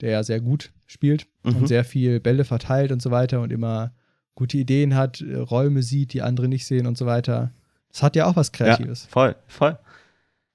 der 0.02 0.12
ja 0.12 0.24
sehr 0.24 0.42
gut 0.42 0.72
spielt 0.86 1.28
Mhm. 1.44 1.56
und 1.56 1.68
sehr 1.68 1.86
viel 1.86 2.20
Bälle 2.20 2.44
verteilt 2.44 2.92
und 2.92 3.02
so 3.02 3.10
weiter 3.12 3.40
und 3.42 3.52
immer 3.54 3.94
gute 4.36 4.58
Ideen 4.58 4.96
hat, 4.96 5.22
Räume 5.24 5.82
sieht, 5.82 6.12
die 6.12 6.22
andere 6.22 6.50
nicht 6.50 6.66
sehen 6.66 6.88
und 6.88 6.98
so 6.98 7.06
weiter. 7.06 7.54
Das 7.90 8.04
hat 8.04 8.18
ja 8.18 8.26
auch 8.26 8.36
was 8.36 8.48
Ja, 8.48 8.66
Kreatives. 8.76 9.06
voll, 9.06 9.36
voll. 9.48 9.80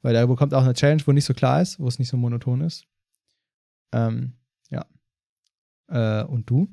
Weil 0.03 0.15
er 0.17 0.27
bekommt 0.27 0.53
auch 0.53 0.65
eine 0.65 0.75
Challenge, 0.75 1.03
wo 1.07 1.13
nicht 1.13 1.25
so 1.25 1.33
klar 1.33 1.63
ist, 1.63 1.81
wo 1.81 1.89
es 1.89 1.99
nicht 1.99 2.09
so 2.09 2.19
monoton 2.19 2.61
ist. 2.61 2.85
Ähm, 3.93 4.33
ja. 4.71 4.85
Äh, 5.89 6.25
und 6.27 6.49
du? 6.51 6.69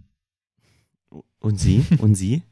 Und 1.39 1.59
sie? 1.59 1.85
Und 1.99 2.15
sie? 2.15 2.43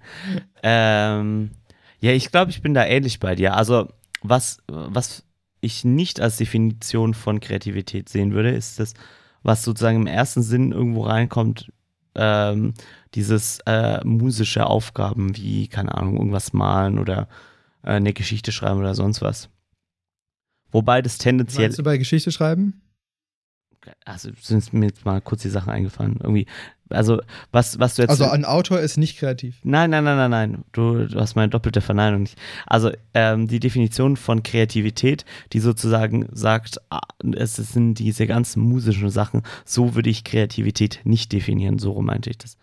ähm, 0.64 1.52
ja, 2.00 2.12
ich 2.12 2.32
glaube, 2.32 2.52
ich 2.52 2.62
bin 2.62 2.74
da 2.74 2.86
ähnlich 2.86 3.20
bei 3.20 3.36
dir. 3.36 3.56
Also, 3.56 3.90
was, 4.22 4.62
was 4.68 5.24
ich 5.62 5.84
nicht 5.84 6.20
als 6.20 6.38
Definition 6.38 7.14
von 7.14 7.40
Kreativität 7.40 8.10
sehen 8.10 8.34
würde, 8.34 8.52
ist 8.52 8.80
das, 8.80 8.94
was 9.44 9.64
sozusagen 9.64 10.02
im 10.02 10.08
ersten 10.08 10.44
Sinn 10.44 10.72
irgendwo 10.72 11.04
reinkommt, 11.04 11.72
ähm, 12.16 12.74
dieses 13.14 13.60
äh, 13.66 14.04
musische 14.06 14.68
Aufgaben 14.68 15.36
wie, 15.36 15.68
keine 15.68 15.96
Ahnung, 15.96 16.18
irgendwas 16.18 16.54
malen 16.54 17.00
oder 17.00 17.28
äh, 17.84 17.92
eine 17.92 18.14
Geschichte 18.14 18.52
schreiben 18.52 18.80
oder 18.80 18.96
sonst 18.96 19.22
was. 19.22 19.50
Wobei 20.72 21.02
das 21.02 21.18
tendenziell 21.18 21.68
Meinst 21.68 21.80
du 21.80 21.84
bei 21.84 21.98
Geschichte 21.98 22.32
schreiben? 22.32 22.82
also 24.04 24.30
sind 24.42 24.74
mir 24.74 24.88
jetzt 24.88 25.06
mal 25.06 25.22
kurz 25.22 25.42
die 25.42 25.50
Sachen 25.50 25.70
eingefallen. 25.70 26.18
Irgendwie 26.22 26.48
also 26.90 27.22
was, 27.52 27.80
was 27.80 27.96
du 27.96 28.04
jetzt. 28.04 28.12
Also 28.12 28.26
ein 28.26 28.46
Autor 28.46 28.80
ist 28.80 28.98
nicht 28.98 29.18
kreativ. 29.18 29.58
Nein, 29.64 29.90
nein, 29.90 30.04
nein, 30.04 30.18
nein, 30.18 30.32
nein. 30.32 30.66
Du, 30.72 31.08
du 31.08 31.20
hast 31.20 31.36
meine 31.36 31.50
doppelte 31.50 31.82
Verneinung 31.82 32.22
nicht. 32.22 32.38
Also 32.66 32.92
ähm, 33.14 33.48
die 33.48 33.60
Definition 33.60 34.18
von 34.18 34.44
Kreativität, 34.44 35.26
die 35.54 35.60
sozusagen 35.60 36.28
sagt, 36.32 36.80
ah, 36.90 37.02
es 37.36 37.56
sind 37.56 37.96
diese 37.96 38.28
ganzen 38.28 38.62
musischen 38.62 39.10
Sachen, 39.10 39.42
so 39.64 39.96
würde 39.96 40.10
ich 40.10 40.24
Kreativität 40.24 41.02
nicht 41.04 41.32
definieren. 41.32 41.80
So 41.80 41.92
rum 41.92 42.06
meinte 42.06 42.30
ich 42.30 42.38
das. 42.38 42.58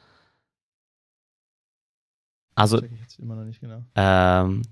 Also, 2.55 2.81
Check 2.81 2.93
ich 2.93 3.01
jetzt 3.01 3.19
immer 3.19 3.35
noch 3.35 3.45
nicht 3.45 3.61
genau. 3.61 3.83
ähm, 3.97 4.63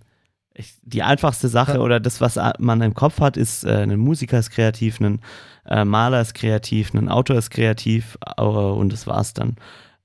ich, 0.60 0.74
die 0.82 1.02
einfachste 1.02 1.48
Sache 1.48 1.74
Ja. 1.74 1.80
oder 1.80 2.00
das, 2.00 2.20
was 2.20 2.38
man 2.58 2.80
im 2.82 2.94
Kopf 2.94 3.20
hat, 3.20 3.36
ist, 3.36 3.64
äh, 3.64 3.82
ein 3.82 3.98
Musiker 3.98 4.38
ist 4.38 4.50
kreativ, 4.50 5.00
ein 5.00 5.20
äh, 5.66 5.84
Maler 5.84 6.20
ist 6.20 6.34
kreativ, 6.34 6.94
ein 6.94 7.08
Autor 7.08 7.36
ist 7.36 7.50
kreativ 7.50 8.16
äh, 8.38 8.42
und 8.42 8.92
das 8.92 9.06
war's 9.06 9.34
dann. 9.34 9.56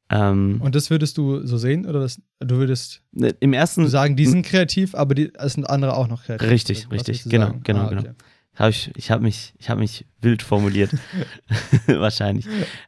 Ähm, 0.09 0.57
Und 0.61 0.75
das 0.75 0.89
würdest 0.91 1.17
du 1.17 1.45
so 1.47 1.57
sehen 1.57 1.85
oder 1.87 1.99
das, 2.01 2.21
du 2.39 2.57
würdest 2.57 3.01
Im 3.39 3.53
ersten 3.53 3.87
sagen, 3.87 4.15
die 4.15 4.27
sind 4.27 4.45
kreativ, 4.45 4.93
aber 4.93 5.15
die, 5.15 5.31
es 5.33 5.53
sind 5.53 5.67
andere 5.69 5.95
auch 5.97 6.07
noch 6.07 6.23
kreativ. 6.25 6.47
Richtig, 6.49 6.85
Was 6.89 7.07
richtig, 7.07 7.23
genau, 7.23 7.47
sagen? 7.47 7.61
genau, 7.63 7.79
Ah, 7.85 7.89
genau. 7.89 8.01
okay. 8.01 8.11
habe 8.55 8.69
ich, 8.69 8.91
ich 8.95 9.09
habe 9.09 9.23
mich, 9.23 9.53
ich 9.57 9.69
habe 9.69 9.79
mich 9.79 10.05
wild 10.21 10.43
formuliert, 10.43 10.91
wahrscheinlich. 11.87 12.45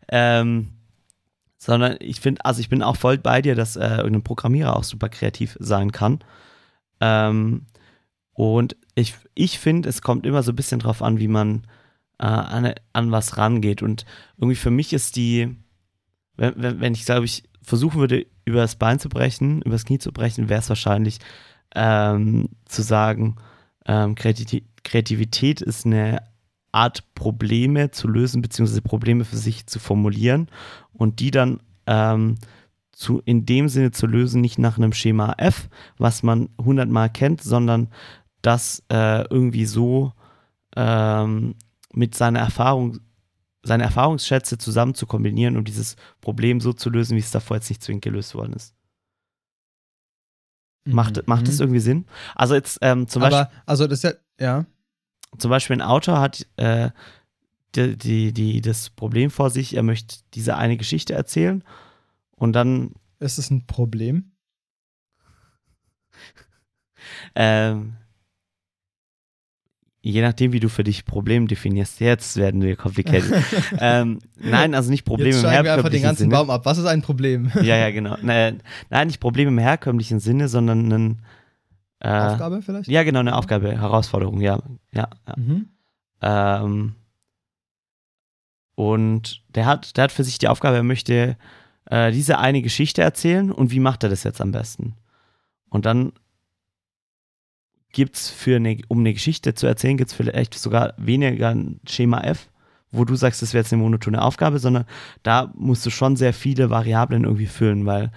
Ähm, 0.10 0.70
sondern 1.58 1.96
ich 2.00 2.20
finde, 2.22 2.46
also 2.46 2.60
ich 2.62 2.70
bin 2.70 2.84
auch 2.84 2.96
voll 2.98 3.18
bei 3.18 3.42
dir, 3.42 3.56
dass 3.56 3.76
äh, 3.76 3.88
irgendein 3.98 4.22
Programmierer 4.24 4.76
auch 4.76 4.84
super 4.84 5.10
kreativ 5.10 5.58
sein 5.60 5.92
kann. 5.92 6.20
Ähm, 7.02 7.68
und 8.34 8.76
ich, 8.96 9.16
ich 9.34 9.60
finde, 9.60 9.90
es 9.90 10.02
kommt 10.02 10.26
immer 10.26 10.44
so 10.44 10.52
ein 10.52 10.56
bisschen 10.56 10.80
drauf 10.80 11.02
an, 11.02 11.20
wie 11.20 11.28
man 11.28 11.66
äh, 12.20 12.26
an, 12.26 12.74
an 12.94 13.12
was 13.12 13.38
rangeht. 13.38 13.82
Und 13.82 14.06
irgendwie 14.38 14.56
für 14.56 14.72
mich 14.72 14.94
ist 14.94 15.16
die, 15.16 15.56
wenn, 16.36 16.54
wenn, 16.58 16.80
wenn 16.80 16.94
ich, 16.94 17.06
glaube 17.06 17.26
ich, 17.26 17.44
versuchen 17.62 18.00
würde, 18.00 18.26
über 18.46 18.62
das 18.62 18.76
Bein 18.76 19.00
zu 19.00 19.10
brechen, 19.10 19.62
über 19.62 19.76
das 19.76 19.86
Knie 19.86 20.00
zu 20.00 20.12
brechen, 20.12 20.50
wäre 20.50 20.60
es 20.60 20.70
wahrscheinlich 20.70 21.20
ähm, 21.76 22.50
zu 22.66 22.82
sagen, 22.82 23.36
ähm, 23.86 24.16
Kreativität, 24.16 25.62
ist 25.62 25.86
eine 25.86 26.22
Art 26.72 27.04
Probleme 27.16 27.92
zu 27.92 28.08
lösen, 28.08 28.42
beziehungsweise 28.42 28.82
Probleme 28.82 29.26
für 29.26 29.38
sich 29.38 29.68
zu 29.68 29.80
formulieren 29.80 30.48
und 30.94 31.20
die 31.20 31.32
dann 31.32 31.60
ähm, 31.88 32.36
zu, 32.98 33.22
in 33.26 33.46
dem 33.46 33.70
Sinne 33.70 33.92
zu 33.92 34.08
lösen, 34.08 34.42
nicht 34.42 34.58
nach 34.58 34.78
einem 34.80 34.92
Schema 34.92 35.36
F, 35.38 35.70
was 36.00 36.24
man 36.24 36.50
hundertmal 36.60 37.12
kennt, 37.12 37.44
sondern 37.44 37.90
das 38.42 38.82
äh, 38.92 39.22
irgendwie 39.30 39.66
so 39.66 40.14
ähm, 40.76 41.54
mit 41.94 42.16
seiner 42.16 42.40
Erfahrung, 42.40 42.98
seine 43.62 43.84
Erfahrungsschätze 43.84 44.58
zusammen 44.58 44.96
zu 44.96 45.06
kombinieren, 45.06 45.58
um 45.58 45.64
dieses 45.64 45.96
Problem 46.22 46.60
so 46.60 46.74
zu 46.74 46.90
lösen, 46.90 47.16
wie 47.16 47.20
es 47.20 47.30
davor 47.30 47.58
jetzt 47.58 47.70
nicht 47.70 47.84
zwingend 47.84 48.04
gelöst 48.04 48.34
worden 48.34 48.54
ist. 48.54 48.74
Macht, 50.86 51.28
macht 51.28 51.48
das 51.48 51.56
Mhm. 51.56 51.62
irgendwie 51.62 51.82
Sinn? 51.82 52.06
Also 52.34 52.56
jetzt 52.56 52.80
ähm, 52.82 53.08
zum 53.08 53.22
Beispiel 53.22 53.42
Aber, 53.42 53.52
also 53.68 53.86
das 53.86 54.04
ist 54.04 54.04
ja, 54.04 54.14
ja. 54.40 54.66
zum 55.38 55.52
Beispiel 55.52 55.76
ein 55.76 55.82
Autor 55.84 56.20
hat 56.20 56.48
äh, 56.56 56.90
die, 57.76 57.96
die, 57.96 58.34
die, 58.34 58.62
das 58.62 58.90
Problem 58.90 59.30
vor 59.30 59.52
sich, 59.52 59.76
er 59.76 59.84
möchte 59.84 60.18
diese 60.34 60.58
eine 60.58 60.78
Geschichte 60.78 61.14
erzählen 61.14 61.64
und 62.38 62.54
dann 62.54 62.92
Ist 63.20 63.38
es 63.38 63.50
ein 63.50 63.66
Problem? 63.68 64.32
ähm, 67.36 67.98
je 70.02 70.22
nachdem, 70.22 70.54
wie 70.54 70.60
du 70.60 70.70
für 70.70 70.84
dich 70.84 71.06
Problem 71.06 71.48
definierst, 71.48 72.00
jetzt 72.00 72.38
werden 72.38 72.62
wir 72.62 72.76
complicated. 72.76 73.44
ähm, 73.80 74.20
nein, 74.38 74.74
also 74.74 74.90
nicht 74.90 75.04
Probleme 75.04 75.32
Jetzt 75.32 75.44
im 75.44 75.50
steigen 75.50 75.66
wir 75.66 75.74
einfach 75.74 75.90
den 75.90 76.00
herkömmlichen 76.00 76.04
ganzen 76.04 76.20
Sinne. 76.20 76.36
Baum 76.36 76.50
ab. 76.50 76.66
Was 76.66 76.78
ist 76.78 76.86
ein 76.86 77.02
Problem? 77.02 77.52
Ja, 77.62 77.76
ja, 77.76 77.92
genau. 77.92 78.16
Nein, 78.22 78.62
nein, 78.90 79.08
nicht 79.08 79.20
Probleme 79.20 79.50
im 79.50 79.58
herkömmlichen 79.58 80.20
Sinne, 80.20 80.48
sondern 80.48 80.92
ein 80.92 81.22
äh, 82.00 82.10
Aufgabe 82.10 82.62
vielleicht? 82.62 82.90
Ja, 82.90 83.04
genau, 83.04 83.20
eine 83.20 83.36
Aufgabe, 83.36 83.72
Herausforderung, 83.72 84.40
ja. 84.40 84.62
ja, 84.94 85.10
ja. 85.28 85.36
Mhm. 85.36 85.70
Ähm, 86.22 86.96
und 88.76 89.44
der 89.56 89.66
hat, 89.66 89.98
der 89.98 90.06
hat 90.06 90.12
für 90.12 90.24
sich 90.24 90.38
die 90.38 90.48
Aufgabe, 90.48 90.78
er 90.78 90.84
möchte 90.84 91.36
äh, 91.90 92.12
diese 92.12 92.38
eine 92.40 92.62
Geschichte 92.62 93.02
erzählen 93.02 93.52
und 93.52 93.72
wie 93.72 93.80
macht 93.80 94.04
er 94.04 94.10
das 94.10 94.24
jetzt 94.24 94.42
am 94.42 94.52
besten? 94.52 94.96
Und 95.70 95.86
dann 95.86 96.14
gibt 97.92 98.16
es 98.16 98.30
für 98.30 98.58
eine, 98.58 98.78
um 98.88 99.00
eine 99.00 99.14
Geschichte 99.14 99.54
zu 99.54 99.68
erzählen, 99.68 99.98
gibt 99.98 100.12
es 100.12 100.16
vielleicht 100.16 100.54
sogar 100.54 100.94
weniger 100.98 101.50
ein 101.50 101.80
Schema 101.88 102.22
F, 102.22 102.50
wo 102.92 103.06
du 103.06 103.16
sagst, 103.16 103.42
das 103.42 103.54
wäre 103.54 103.64
jetzt 103.64 103.74
eine 103.74 103.82
monotone 103.82 104.22
Aufgabe, 104.22 104.60
sondern 104.60 104.86
da 105.24 105.52
musst 105.56 105.86
du 105.86 105.90
schon 105.90 106.16
sehr 106.16 106.34
viele 106.34 106.70
Variablen 106.70 107.24
irgendwie 107.24 107.48
füllen, 107.48 107.86
weil 107.86 108.12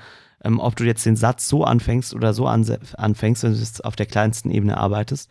ähm, 0.45 0.59
ob 0.59 0.77
du 0.77 0.85
jetzt 0.85 1.07
den 1.07 1.17
Satz 1.17 1.49
so 1.49 1.65
anfängst 1.65 2.15
oder 2.15 2.35
so 2.35 2.47
anfängst, 2.47 3.43
wenn 3.43 3.53
du 3.53 3.59
jetzt 3.59 3.85
auf 3.85 3.97
der 3.97 4.07
kleinsten 4.07 4.51
Ebene 4.51 4.79
arbeitest, 4.79 5.31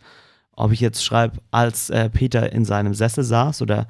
ob 0.52 0.72
ich 0.72 0.80
jetzt 0.80 1.04
schreibe, 1.04 1.38
als 1.50 1.90
äh, 1.90 2.10
Peter 2.10 2.52
in 2.52 2.64
seinem 2.64 2.94
Sessel 2.94 3.24
saß 3.24 3.62
oder 3.62 3.88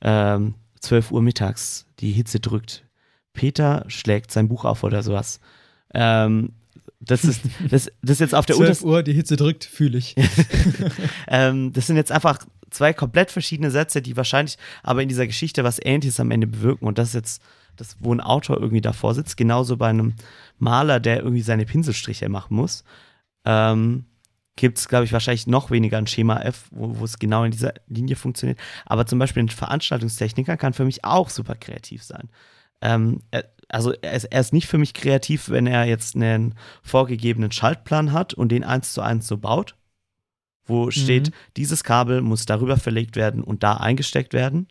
ähm, 0.00 0.54
12 0.80 1.12
Uhr 1.12 1.22
mittags 1.22 1.86
die 1.98 2.12
Hitze 2.12 2.40
drückt, 2.40 2.84
Peter 3.34 3.84
schlägt 3.88 4.32
sein 4.32 4.48
Buch 4.48 4.64
auf 4.64 4.82
oder 4.82 5.02
sowas. 5.02 5.40
Ähm, 5.92 6.54
das 7.00 7.24
ist, 7.24 7.42
das, 7.68 7.90
das 8.00 8.10
ist 8.12 8.20
jetzt 8.20 8.34
auf 8.34 8.46
der 8.46 8.56
12 8.56 8.66
untersten 8.66 8.88
Uhr, 8.88 9.02
die 9.02 9.12
Hitze 9.12 9.36
drückt, 9.36 9.64
fühle 9.64 9.98
ich. 9.98 10.16
ähm, 11.28 11.72
das 11.74 11.86
sind 11.86 11.96
jetzt 11.96 12.10
einfach 12.10 12.38
zwei 12.70 12.92
komplett 12.94 13.30
verschiedene 13.30 13.70
Sätze, 13.70 14.00
die 14.00 14.16
wahrscheinlich 14.16 14.56
aber 14.82 15.02
in 15.02 15.08
dieser 15.08 15.26
Geschichte 15.26 15.64
was 15.64 15.78
Ähnliches 15.82 16.18
am 16.20 16.30
Ende 16.30 16.46
bewirken. 16.46 16.86
Und 16.86 16.96
das 16.96 17.08
ist 17.08 17.14
jetzt 17.14 17.42
das, 17.76 17.96
wo 18.00 18.14
ein 18.14 18.20
Autor 18.20 18.58
irgendwie 18.58 18.80
davor 18.80 19.14
sitzt, 19.14 19.36
genauso 19.36 19.76
bei 19.76 19.88
einem 19.88 20.14
Maler, 20.58 21.00
der 21.00 21.18
irgendwie 21.18 21.42
seine 21.42 21.66
Pinselstriche 21.66 22.28
machen 22.28 22.56
muss. 22.56 22.84
Ähm, 23.44 24.06
Gibt 24.56 24.78
es, 24.78 24.86
glaube 24.86 25.04
ich, 25.04 25.12
wahrscheinlich 25.12 25.48
noch 25.48 25.72
weniger 25.72 25.98
ein 25.98 26.06
Schema 26.06 26.40
F, 26.40 26.68
wo 26.70 27.04
es 27.04 27.18
genau 27.18 27.42
in 27.42 27.50
dieser 27.50 27.74
Linie 27.88 28.14
funktioniert. 28.14 28.58
Aber 28.86 29.04
zum 29.04 29.18
Beispiel 29.18 29.42
ein 29.42 29.48
Veranstaltungstechniker 29.48 30.56
kann 30.56 30.74
für 30.74 30.84
mich 30.84 31.04
auch 31.04 31.28
super 31.28 31.56
kreativ 31.56 32.04
sein. 32.04 32.28
Ähm, 32.84 33.22
er, 33.32 33.46
also 33.68 33.92
er 34.02 34.12
ist, 34.12 34.24
er 34.24 34.40
ist 34.40 34.52
nicht 34.52 34.68
für 34.68 34.78
mich 34.78 34.94
kreativ, 34.94 35.48
wenn 35.48 35.66
er 35.66 35.86
jetzt 35.86 36.14
einen 36.14 36.54
vorgegebenen 36.82 37.50
Schaltplan 37.50 38.12
hat 38.12 38.34
und 38.34 38.50
den 38.50 38.62
eins 38.62 38.92
zu 38.92 39.02
eins 39.02 39.26
so 39.26 39.38
baut 39.38 39.74
wo 40.66 40.90
steht, 40.90 41.30
dieses 41.56 41.84
Kabel 41.84 42.22
muss 42.22 42.46
darüber 42.46 42.76
verlegt 42.76 43.16
werden 43.16 43.42
und 43.42 43.62
da 43.62 43.74
eingesteckt 43.74 44.32
werden. 44.32 44.68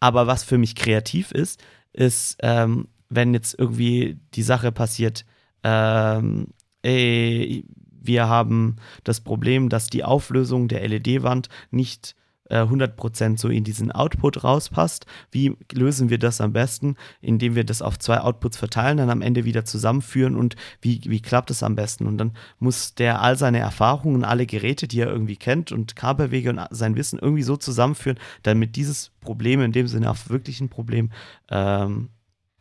Aber 0.00 0.26
was 0.26 0.44
für 0.44 0.58
mich 0.58 0.74
kreativ 0.74 1.30
ist, 1.32 1.62
ist, 1.92 2.36
ähm, 2.40 2.88
wenn 3.08 3.34
jetzt 3.34 3.58
irgendwie 3.58 4.18
die 4.34 4.42
Sache 4.42 4.72
passiert, 4.72 5.24
ähm, 5.62 6.48
ey, 6.82 7.64
wir 8.04 8.28
haben 8.28 8.76
das 9.04 9.20
Problem, 9.20 9.68
dass 9.68 9.86
die 9.86 10.04
Auflösung 10.04 10.68
der 10.68 10.86
LED-Wand 10.86 11.48
nicht 11.70 12.16
äh, 12.48 12.62
100% 12.62 13.38
so 13.38 13.48
in 13.48 13.64
diesen 13.64 13.92
Output 13.92 14.44
rauspasst. 14.44 15.06
Wie 15.30 15.56
lösen 15.72 16.10
wir 16.10 16.18
das 16.18 16.40
am 16.40 16.52
besten? 16.52 16.96
Indem 17.20 17.54
wir 17.54 17.64
das 17.64 17.82
auf 17.82 17.98
zwei 17.98 18.20
Outputs 18.20 18.56
verteilen, 18.56 18.98
dann 18.98 19.10
am 19.10 19.22
Ende 19.22 19.44
wieder 19.44 19.64
zusammenführen 19.64 20.36
und 20.36 20.56
wie, 20.80 21.00
wie 21.04 21.20
klappt 21.20 21.50
es 21.50 21.62
am 21.62 21.74
besten? 21.74 22.06
Und 22.06 22.18
dann 22.18 22.36
muss 22.58 22.94
der 22.94 23.20
all 23.20 23.36
seine 23.36 23.58
Erfahrungen, 23.58 24.24
alle 24.24 24.46
Geräte, 24.46 24.88
die 24.88 25.00
er 25.00 25.08
irgendwie 25.08 25.36
kennt 25.36 25.72
und 25.72 25.96
Kabelwege 25.96 26.50
und 26.50 26.60
sein 26.70 26.96
Wissen 26.96 27.18
irgendwie 27.18 27.42
so 27.42 27.56
zusammenführen, 27.56 28.18
damit 28.42 28.76
dieses 28.76 29.10
Problem 29.20 29.60
in 29.60 29.72
dem 29.72 29.88
Sinne 29.88 30.10
auch 30.10 30.16
wirklich 30.28 30.60
ein 30.60 30.68
Problem 30.68 31.10
ähm, 31.50 32.10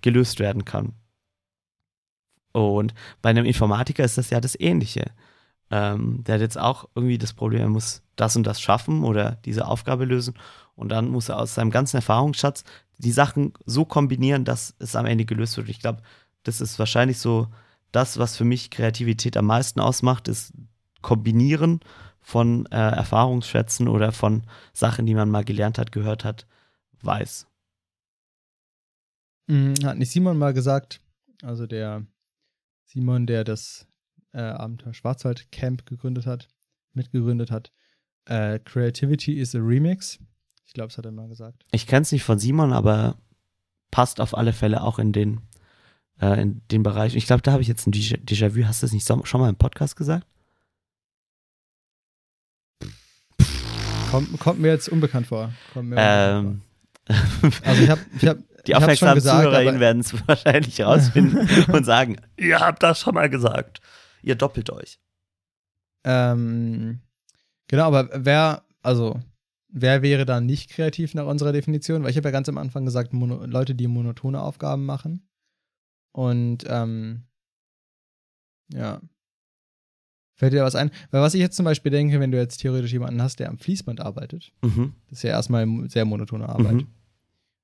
gelöst 0.01 0.39
werden 0.39 0.65
kann. 0.65 0.93
Und 2.53 2.93
bei 3.21 3.29
einem 3.29 3.45
Informatiker 3.45 4.03
ist 4.03 4.17
das 4.17 4.29
ja 4.29 4.41
das 4.41 4.59
Ähnliche. 4.59 5.05
Ähm, 5.71 6.23
der 6.25 6.35
hat 6.35 6.41
jetzt 6.41 6.59
auch 6.59 6.89
irgendwie 6.95 7.17
das 7.17 7.33
Problem, 7.33 7.61
er 7.61 7.69
muss 7.69 8.03
das 8.17 8.35
und 8.35 8.45
das 8.45 8.61
schaffen 8.61 9.03
oder 9.03 9.37
diese 9.45 9.67
Aufgabe 9.67 10.05
lösen. 10.05 10.35
Und 10.75 10.89
dann 10.89 11.07
muss 11.07 11.29
er 11.29 11.39
aus 11.39 11.55
seinem 11.55 11.71
ganzen 11.71 11.97
Erfahrungsschatz 11.97 12.63
die 12.97 13.11
Sachen 13.11 13.53
so 13.65 13.85
kombinieren, 13.85 14.45
dass 14.45 14.75
es 14.79 14.95
am 14.95 15.05
Ende 15.05 15.25
gelöst 15.25 15.57
wird. 15.57 15.69
Ich 15.69 15.79
glaube, 15.79 16.01
das 16.43 16.61
ist 16.61 16.77
wahrscheinlich 16.77 17.19
so 17.19 17.47
das, 17.91 18.19
was 18.19 18.37
für 18.37 18.45
mich 18.45 18.69
Kreativität 18.69 19.37
am 19.37 19.45
meisten 19.45 19.79
ausmacht, 19.79 20.27
ist 20.27 20.53
Kombinieren 21.01 21.79
von 22.19 22.67
äh, 22.67 22.75
Erfahrungsschätzen 22.75 23.87
oder 23.87 24.11
von 24.11 24.43
Sachen, 24.73 25.05
die 25.05 25.15
man 25.15 25.31
mal 25.31 25.43
gelernt 25.43 25.79
hat, 25.79 25.91
gehört 25.91 26.23
hat, 26.23 26.45
weiß. 27.01 27.47
Mhm, 29.47 29.73
Hat 29.83 29.97
nicht 29.97 30.11
Simon 30.11 30.37
mal 30.37 30.53
gesagt, 30.53 31.01
also 31.41 31.65
der 31.65 32.05
Simon, 32.85 33.25
der 33.25 33.43
das 33.43 33.87
äh, 34.33 34.41
Abenteuer 34.41 34.93
Schwarzwald 34.93 35.51
Camp 35.51 35.85
gegründet 35.85 36.25
hat, 36.25 36.47
mitgegründet 36.93 37.51
hat, 37.51 37.71
äh, 38.25 38.59
Creativity 38.59 39.39
is 39.39 39.55
a 39.55 39.59
Remix. 39.59 40.19
Ich 40.65 40.73
glaube, 40.73 40.87
das 40.89 40.97
hat 40.97 41.05
er 41.05 41.11
mal 41.11 41.27
gesagt. 41.27 41.65
Ich 41.71 41.87
kenne 41.87 42.03
es 42.03 42.11
nicht 42.11 42.23
von 42.23 42.39
Simon, 42.39 42.71
aber 42.71 43.17
passt 43.91 44.21
auf 44.21 44.37
alle 44.37 44.53
Fälle 44.53 44.81
auch 44.83 44.99
in 44.99 45.11
den, 45.11 45.41
äh, 46.21 46.41
in 46.41 46.61
den 46.71 46.83
Bereich. 46.83 47.15
Ich 47.15 47.25
glaube, 47.25 47.41
da 47.41 47.51
habe 47.51 47.61
ich 47.61 47.67
jetzt 47.67 47.87
ein 47.87 47.91
Déjà- 47.93 48.23
Déjà-vu. 48.23 48.65
Hast 48.65 48.81
du 48.81 48.85
das 48.85 48.93
nicht 48.93 49.05
schon 49.07 49.41
mal 49.41 49.49
im 49.49 49.57
Podcast 49.57 49.95
gesagt? 49.95 50.25
Kommt, 54.09 54.39
kommt 54.39 54.59
mir 54.59 54.69
jetzt 54.69 54.89
unbekannt 54.89 55.27
vor. 55.27 55.51
Ähm, 55.75 56.61
vor. 57.07 57.49
Also 57.63 57.83
ich 57.83 57.89
habe 57.89 58.01
ich 58.17 58.27
hab, 58.27 58.37
Die 58.67 58.75
aufmerksamen 58.75 59.15
gesagt, 59.15 59.43
ZuhörerInnen 59.43 59.79
werden 59.79 60.01
es 60.01 60.13
wahrscheinlich 60.27 60.77
herausfinden 60.79 61.47
und 61.71 61.83
sagen, 61.85 62.17
ihr 62.37 62.59
habt 62.59 62.83
das 62.83 62.99
schon 62.99 63.15
mal 63.15 63.29
gesagt. 63.29 63.81
Ihr 64.23 64.35
doppelt 64.35 64.69
euch. 64.69 64.99
Ähm, 66.03 66.99
genau, 67.67 67.83
aber 67.87 68.09
wer, 68.25 68.63
also, 68.81 69.19
wer 69.69 70.01
wäre 70.01 70.25
dann 70.25 70.45
nicht 70.45 70.69
kreativ 70.71 71.13
nach 71.13 71.25
unserer 71.25 71.51
Definition? 71.51 72.03
Weil 72.03 72.11
ich 72.11 72.17
habe 72.17 72.27
ja 72.29 72.31
ganz 72.31 72.49
am 72.49 72.57
Anfang 72.57 72.85
gesagt, 72.85 73.13
mono, 73.13 73.45
Leute, 73.45 73.75
die 73.75 73.87
monotone 73.87 74.41
Aufgaben 74.41 74.85
machen. 74.85 75.27
Und, 76.11 76.65
ähm, 76.67 77.23
ja. 78.73 79.01
Fällt 80.33 80.53
dir 80.53 80.63
was 80.63 80.75
ein? 80.75 80.89
Weil 81.11 81.21
was 81.21 81.35
ich 81.35 81.39
jetzt 81.39 81.55
zum 81.55 81.65
Beispiel 81.65 81.91
denke, 81.91 82.19
wenn 82.19 82.31
du 82.31 82.37
jetzt 82.39 82.57
theoretisch 82.57 82.91
jemanden 82.93 83.21
hast, 83.21 83.39
der 83.39 83.49
am 83.49 83.59
Fließband 83.59 83.99
arbeitet, 84.01 84.51
Mhm. 84.63 84.95
das 85.09 85.19
ist 85.19 85.23
ja 85.23 85.29
erstmal 85.31 85.67
sehr 85.89 86.05
monotone 86.05 86.49
Arbeit. 86.49 86.73
Mhm. 86.73 86.87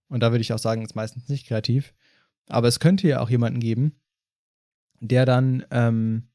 Und 0.09 0.19
da 0.21 0.31
würde 0.31 0.41
ich 0.41 0.53
auch 0.53 0.59
sagen, 0.59 0.83
ist 0.83 0.95
meistens 0.95 1.27
nicht 1.27 1.47
kreativ. 1.47 1.93
Aber 2.47 2.67
es 2.67 2.79
könnte 2.79 3.07
ja 3.07 3.19
auch 3.19 3.29
jemanden 3.29 3.59
geben, 3.59 3.99
der 4.99 5.25
dann 5.25 5.65
ähm, 5.71 6.29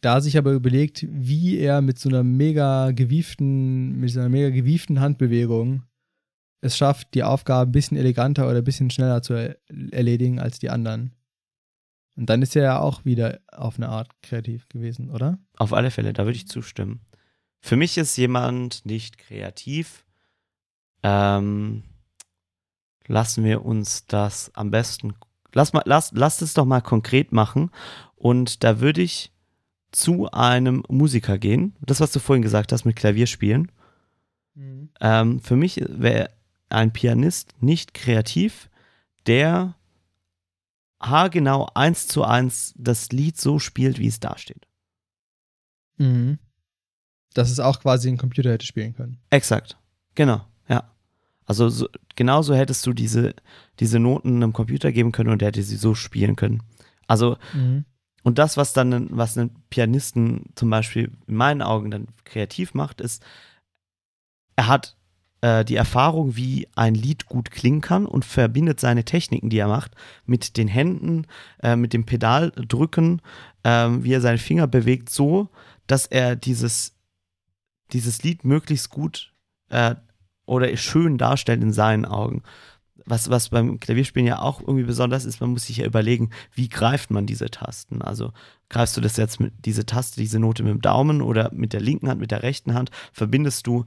da 0.00 0.20
sich 0.20 0.38
aber 0.38 0.52
überlegt, 0.52 1.06
wie 1.10 1.58
er 1.58 1.82
mit 1.82 1.98
so 1.98 2.08
einer 2.08 2.22
mega 2.22 2.90
gewieften, 2.92 3.98
mit 3.98 4.10
so 4.10 4.20
einer 4.20 4.28
mega 4.28 4.50
gewieften 4.50 5.00
Handbewegung 5.00 5.82
es 6.62 6.76
schafft, 6.76 7.14
die 7.14 7.22
Aufgabe 7.22 7.70
ein 7.70 7.72
bisschen 7.72 7.96
eleganter 7.96 8.48
oder 8.48 8.58
ein 8.58 8.64
bisschen 8.64 8.90
schneller 8.90 9.22
zu 9.22 9.34
er 9.34 9.56
erledigen 9.92 10.38
als 10.38 10.58
die 10.58 10.70
anderen. 10.70 11.12
Und 12.16 12.26
dann 12.26 12.42
ist 12.42 12.54
er 12.54 12.62
ja 12.62 12.78
auch 12.80 13.04
wieder 13.04 13.40
auf 13.48 13.76
eine 13.76 13.88
Art 13.88 14.10
kreativ 14.22 14.68
gewesen, 14.68 15.10
oder? 15.10 15.38
Auf 15.56 15.72
alle 15.72 15.90
Fälle, 15.90 16.12
da 16.12 16.24
würde 16.24 16.36
ich 16.36 16.48
zustimmen. 16.48 17.00
Für 17.60 17.76
mich 17.76 17.96
ist 17.96 18.16
jemand 18.16 18.84
nicht 18.84 19.18
kreativ. 19.18 20.04
Ähm, 21.02 21.84
lassen 23.06 23.44
wir 23.44 23.64
uns 23.64 24.06
das 24.06 24.54
am 24.54 24.70
besten. 24.70 25.14
Lass, 25.52 25.72
mal, 25.72 25.82
lass, 25.86 26.12
lass 26.12 26.42
es 26.42 26.54
doch 26.54 26.66
mal 26.66 26.82
konkret 26.82 27.32
machen. 27.32 27.70
Und 28.16 28.64
da 28.64 28.80
würde 28.80 29.02
ich 29.02 29.32
zu 29.92 30.30
einem 30.30 30.82
Musiker 30.88 31.38
gehen. 31.38 31.74
Das, 31.80 32.00
was 32.00 32.12
du 32.12 32.20
vorhin 32.20 32.42
gesagt 32.42 32.72
hast 32.72 32.84
mit 32.84 32.96
Klavierspielen. 32.96 33.70
Ähm, 35.00 35.40
für 35.40 35.56
mich 35.56 35.82
wäre 35.88 36.30
ein 36.68 36.92
Pianist 36.92 37.54
nicht 37.60 37.94
kreativ, 37.94 38.68
der 39.26 39.74
haargenau 41.00 41.68
eins 41.74 42.06
zu 42.08 42.24
eins 42.24 42.74
das 42.76 43.10
Lied 43.10 43.38
so 43.40 43.58
spielt, 43.58 43.98
wie 43.98 44.06
es 44.06 44.20
da 44.20 44.36
steht. 44.36 44.66
Mhm. 45.96 46.38
Dass 47.32 47.50
es 47.50 47.60
auch 47.60 47.80
quasi 47.80 48.08
ein 48.08 48.18
Computer 48.18 48.50
hätte 48.50 48.66
spielen 48.66 48.94
können. 48.94 49.18
Exakt. 49.30 49.78
Genau, 50.14 50.44
ja. 50.68 50.90
Also 51.46 51.68
so, 51.68 51.88
genauso 52.16 52.54
hättest 52.54 52.86
du 52.86 52.92
diese, 52.92 53.34
diese 53.78 53.98
Noten 53.98 54.36
einem 54.36 54.52
Computer 54.52 54.92
geben 54.92 55.12
können 55.12 55.30
und 55.30 55.40
der 55.40 55.48
hätte 55.48 55.62
sie 55.62 55.76
so 55.76 55.94
spielen 55.94 56.36
können. 56.36 56.62
Also, 57.06 57.36
Mhm. 57.54 57.84
Und 58.22 58.38
das, 58.38 58.56
was 58.56 58.72
dann 58.72 59.08
was 59.10 59.36
einen 59.36 59.50
Pianisten 59.70 60.50
zum 60.54 60.70
Beispiel 60.70 61.12
in 61.26 61.36
meinen 61.36 61.62
Augen 61.62 61.90
dann 61.90 62.08
kreativ 62.24 62.74
macht, 62.74 63.00
ist, 63.00 63.24
er 64.56 64.66
hat 64.66 64.96
äh, 65.40 65.64
die 65.64 65.76
Erfahrung, 65.76 66.36
wie 66.36 66.68
ein 66.74 66.94
Lied 66.94 67.26
gut 67.26 67.50
klingen 67.50 67.80
kann 67.80 68.06
und 68.06 68.24
verbindet 68.24 68.80
seine 68.80 69.04
Techniken, 69.04 69.48
die 69.48 69.58
er 69.58 69.68
macht, 69.68 69.94
mit 70.26 70.56
den 70.56 70.68
Händen, 70.68 71.26
äh, 71.62 71.76
mit 71.76 71.92
dem 71.92 72.04
Pedaldrücken, 72.04 73.22
ähm, 73.64 74.04
wie 74.04 74.12
er 74.12 74.20
seine 74.20 74.38
Finger 74.38 74.66
bewegt, 74.66 75.08
so, 75.08 75.48
dass 75.86 76.06
er 76.06 76.36
dieses, 76.36 76.94
dieses 77.92 78.22
Lied 78.22 78.44
möglichst 78.44 78.90
gut 78.90 79.32
äh, 79.70 79.94
oder 80.44 80.76
schön 80.76 81.16
darstellt 81.16 81.62
in 81.62 81.72
seinen 81.72 82.04
Augen. 82.04 82.42
Was, 83.10 83.28
was 83.28 83.48
beim 83.48 83.80
Klavierspielen 83.80 84.26
ja 84.26 84.38
auch 84.38 84.60
irgendwie 84.60 84.84
besonders 84.84 85.24
ist, 85.24 85.40
man 85.40 85.50
muss 85.50 85.66
sich 85.66 85.78
ja 85.78 85.86
überlegen, 85.86 86.30
wie 86.54 86.68
greift 86.68 87.10
man 87.10 87.26
diese 87.26 87.50
Tasten? 87.50 88.02
Also 88.02 88.32
greifst 88.68 88.96
du 88.96 89.00
das 89.00 89.16
jetzt 89.16 89.40
mit 89.40 89.52
diese 89.64 89.84
Taste, 89.84 90.20
diese 90.20 90.38
Note 90.38 90.62
mit 90.62 90.72
dem 90.72 90.80
Daumen 90.80 91.20
oder 91.20 91.50
mit 91.52 91.72
der 91.72 91.80
linken 91.80 92.08
Hand, 92.08 92.20
mit 92.20 92.30
der 92.30 92.42
rechten 92.42 92.72
Hand? 92.72 92.90
Verbindest 93.12 93.66
du 93.66 93.84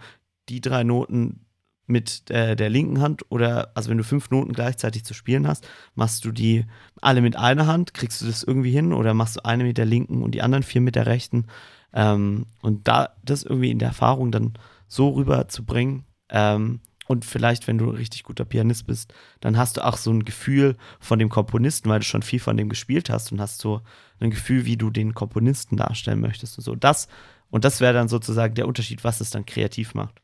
die 0.50 0.62
drei 0.62 0.84
Noten 0.84 1.46
mit 1.86 2.30
äh, 2.30 2.56
der 2.56 2.70
linken 2.70 3.02
Hand 3.02 3.24
oder, 3.30 3.72
also 3.76 3.90
wenn 3.90 3.98
du 3.98 4.04
fünf 4.04 4.30
Noten 4.30 4.54
gleichzeitig 4.54 5.04
zu 5.04 5.14
spielen 5.14 5.48
hast, 5.48 5.68
machst 5.96 6.26
du 6.26 6.32
die 6.32 6.66
alle 7.02 7.22
mit 7.22 7.36
einer 7.36 7.68
Hand, 7.68 7.94
kriegst 7.94 8.22
du 8.22 8.26
das 8.26 8.44
irgendwie 8.44 8.72
hin 8.72 8.94
oder 8.94 9.14
machst 9.14 9.38
du 9.38 9.46
eine 9.46 9.64
mit 9.64 9.78
der 9.78 9.86
linken 9.86 10.22
und 10.22 10.32
die 10.32 10.42
anderen 10.42 10.64
vier 10.64 10.82
mit 10.82 10.96
der 10.96 11.06
rechten? 11.06 11.48
Ähm, 11.94 12.48
und 12.62 12.88
da 12.88 13.16
das 13.24 13.44
irgendwie 13.44 13.72
in 13.72 13.80
der 13.80 13.90
Erfahrung 13.90 14.32
dann 14.32 14.54
so 14.88 15.10
rüberzubringen 15.10 16.06
ähm, 16.30 16.80
und 17.08 17.26
vielleicht, 17.26 17.68
wenn 17.68 17.78
du 17.78 17.90
ein 17.90 17.98
richtig 17.98 18.24
guter 18.24 18.46
Pianist 18.46 18.88
bist, 18.88 19.14
dann 19.42 19.58
hast 19.58 19.78
du 19.78 19.86
auch 19.86 19.98
so 19.98 20.12
ein 20.12 20.24
Gefühl 20.24 20.78
von 21.00 21.20
dem 21.20 21.30
Komponisten, 21.30 21.90
weil 21.90 22.00
du 22.00 22.06
schon 22.06 22.22
viel 22.22 22.40
von 22.40 22.58
dem 22.58 22.70
gespielt 22.70 23.10
hast 23.10 23.32
und 23.32 23.42
hast 23.42 23.60
so 23.60 23.82
ein 24.20 24.32
Gefühl, 24.32 24.66
wie 24.66 24.78
du 24.78 24.90
den 24.90 25.14
Komponisten 25.14 25.78
darstellen 25.78 26.22
möchtest 26.22 26.58
und 26.58 26.64
so. 26.64 26.76
Das 26.76 27.08
und 27.54 27.66
das 27.66 27.82
wäre 27.82 27.94
dann 27.94 28.08
sozusagen 28.08 28.56
der 28.56 28.68
Unterschied, 28.68 29.04
was 29.04 29.22
es 29.22 29.30
dann 29.30 29.46
kreativ 29.46 29.94
macht. 29.94 30.22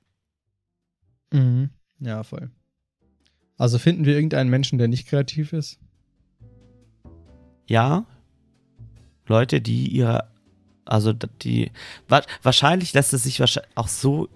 Mhm. 1.31 1.69
Ja, 1.99 2.23
voll. 2.23 2.49
Also 3.55 3.77
finden 3.77 4.05
wir 4.05 4.15
irgendeinen 4.15 4.49
Menschen, 4.49 4.79
der 4.79 4.87
nicht 4.87 5.07
kreativ 5.07 5.53
ist? 5.53 5.77
Ja, 7.67 8.07
Leute, 9.27 9.61
die 9.61 9.89
ihre, 9.89 10.27
also 10.85 11.13
die, 11.13 11.71
wa 12.07 12.23
wahrscheinlich 12.41 12.93
lässt 12.93 13.13
es 13.13 13.23
sich 13.23 13.39
wahrscheinlich 13.39 13.77
auch 13.77 13.89
so 13.89 14.27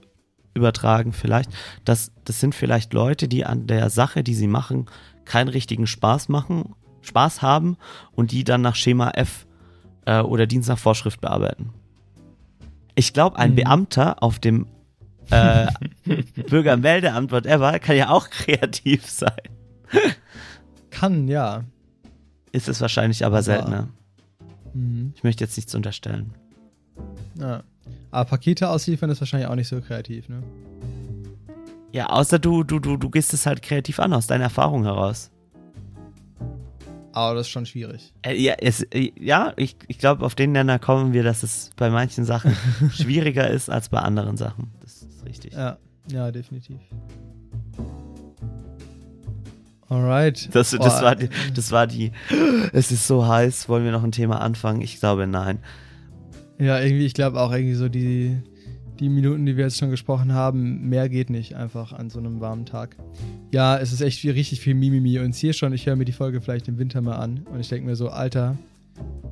übertragen, 0.53 1.13
vielleicht, 1.13 1.49
dass 1.85 2.11
das 2.25 2.39
sind 2.39 2.55
vielleicht 2.55 2.93
Leute, 2.93 3.27
die 3.27 3.45
an 3.45 3.67
der 3.67 3.89
Sache, 3.89 4.23
die 4.23 4.35
sie 4.35 4.47
machen, 4.47 4.85
keinen 5.25 5.47
richtigen 5.49 5.87
Spaß 5.87 6.29
machen, 6.29 6.75
Spaß 7.01 7.41
haben 7.41 7.77
und 8.13 8.31
die 8.31 8.43
dann 8.43 8.61
nach 8.61 8.75
Schema 8.75 9.11
F 9.11 9.45
äh, 10.05 10.19
oder 10.21 10.45
Dienst 10.47 10.69
nach 10.69 10.77
Vorschrift 10.77 11.21
bearbeiten. 11.21 11.71
Ich 12.95 13.13
glaube, 13.13 13.37
ein 13.37 13.51
Mhm. 13.51 13.55
Beamter 13.55 14.21
auf 14.21 14.39
dem 14.39 14.67
äh, 15.31 15.67
Bürgermeldeamt, 16.49 17.31
whatever, 17.31 17.79
kann 17.79 17.95
ja 17.95 18.09
auch 18.09 18.29
kreativ 18.29 19.09
sein. 19.09 19.31
Kann, 20.91 21.27
ja. 21.27 21.63
Ist 22.51 22.67
es 22.69 22.79
wahrscheinlich 22.81 23.25
aber 23.25 23.41
seltener. 23.41 23.89
Mhm. 24.73 25.13
Ich 25.15 25.23
möchte 25.23 25.43
jetzt 25.43 25.57
nichts 25.57 25.73
unterstellen. 25.75 26.33
ja. 27.39 27.63
Aber 28.13 28.29
Pakete 28.29 28.69
ausliefern 28.69 29.09
ist 29.09 29.21
wahrscheinlich 29.21 29.49
auch 29.49 29.55
nicht 29.55 29.67
so 29.67 29.81
kreativ, 29.81 30.29
ne? 30.29 30.43
Ja, 31.91 32.07
außer 32.07 32.37
du, 32.37 32.63
du, 32.63 32.77
du, 32.77 32.95
du 32.95 33.09
gehst 33.09 33.33
es 33.33 33.47
halt 33.47 33.63
kreativ 33.63 33.99
an, 33.99 34.13
aus 34.13 34.27
deiner 34.27 34.43
Erfahrung 34.43 34.83
heraus. 34.83 35.31
Aber 37.11 37.33
das 37.33 37.47
ist 37.47 37.51
schon 37.51 37.65
schwierig. 37.65 38.13
Äh, 38.21 38.39
ja, 38.39 38.53
es, 38.59 38.83
äh, 38.83 39.11
ja, 39.19 39.53
ich, 39.57 39.77
ich 39.87 39.97
glaube, 39.97 40.23
auf 40.25 40.35
den 40.35 40.51
Nenner 40.51 40.77
kommen 40.77 41.13
wir, 41.13 41.23
dass 41.23 41.41
es 41.41 41.71
bei 41.75 41.89
manchen 41.89 42.23
Sachen 42.23 42.55
schwieriger 42.91 43.49
ist 43.49 43.71
als 43.71 43.89
bei 43.89 43.97
anderen 43.97 44.37
Sachen. 44.37 44.71
Das 44.81 45.01
ist 45.01 45.25
richtig. 45.25 45.53
Ja, 45.53 45.77
ja, 46.07 46.31
definitiv. 46.31 46.79
Alright. 49.89 50.53
Das, 50.53 50.69
das, 50.69 50.79
Boah, 50.79 51.01
war 51.01 51.15
die, 51.15 51.29
das 51.55 51.71
war 51.71 51.87
die, 51.87 52.11
es 52.73 52.91
ist 52.91 53.07
so 53.07 53.27
heiß, 53.27 53.69
wollen 53.69 53.85
wir 53.85 53.91
noch 53.91 54.03
ein 54.03 54.11
Thema 54.11 54.39
anfangen? 54.39 54.81
Ich 54.81 54.99
glaube, 54.99 55.25
nein. 55.25 55.59
Ja, 56.63 56.79
irgendwie, 56.79 57.05
ich 57.05 57.13
glaube 57.13 57.39
auch 57.41 57.51
irgendwie 57.51 57.75
so 57.75 57.89
die, 57.89 58.37
die 58.99 59.09
Minuten, 59.09 59.45
die 59.45 59.57
wir 59.57 59.65
jetzt 59.65 59.77
schon 59.77 59.89
gesprochen 59.89 60.33
haben, 60.33 60.87
mehr 60.87 61.09
geht 61.09 61.29
nicht 61.29 61.55
einfach 61.55 61.91
an 61.91 62.09
so 62.09 62.19
einem 62.19 62.39
warmen 62.39 62.65
Tag. 62.65 62.95
Ja, 63.51 63.77
es 63.77 63.91
ist 63.91 63.99
echt 63.99 64.19
viel, 64.19 64.31
richtig 64.31 64.61
viel 64.61 64.75
Mimimi 64.75 65.19
und 65.19 65.35
hier 65.35 65.51
schon, 65.51 65.73
ich 65.73 65.85
höre 65.85 65.97
mir 65.97 66.05
die 66.05 66.13
Folge 66.13 66.39
vielleicht 66.39 66.69
im 66.69 66.77
Winter 66.77 67.01
mal 67.01 67.17
an 67.17 67.45
und 67.51 67.59
ich 67.59 67.67
denke 67.67 67.85
mir 67.85 67.97
so, 67.97 68.07
Alter, 68.09 68.57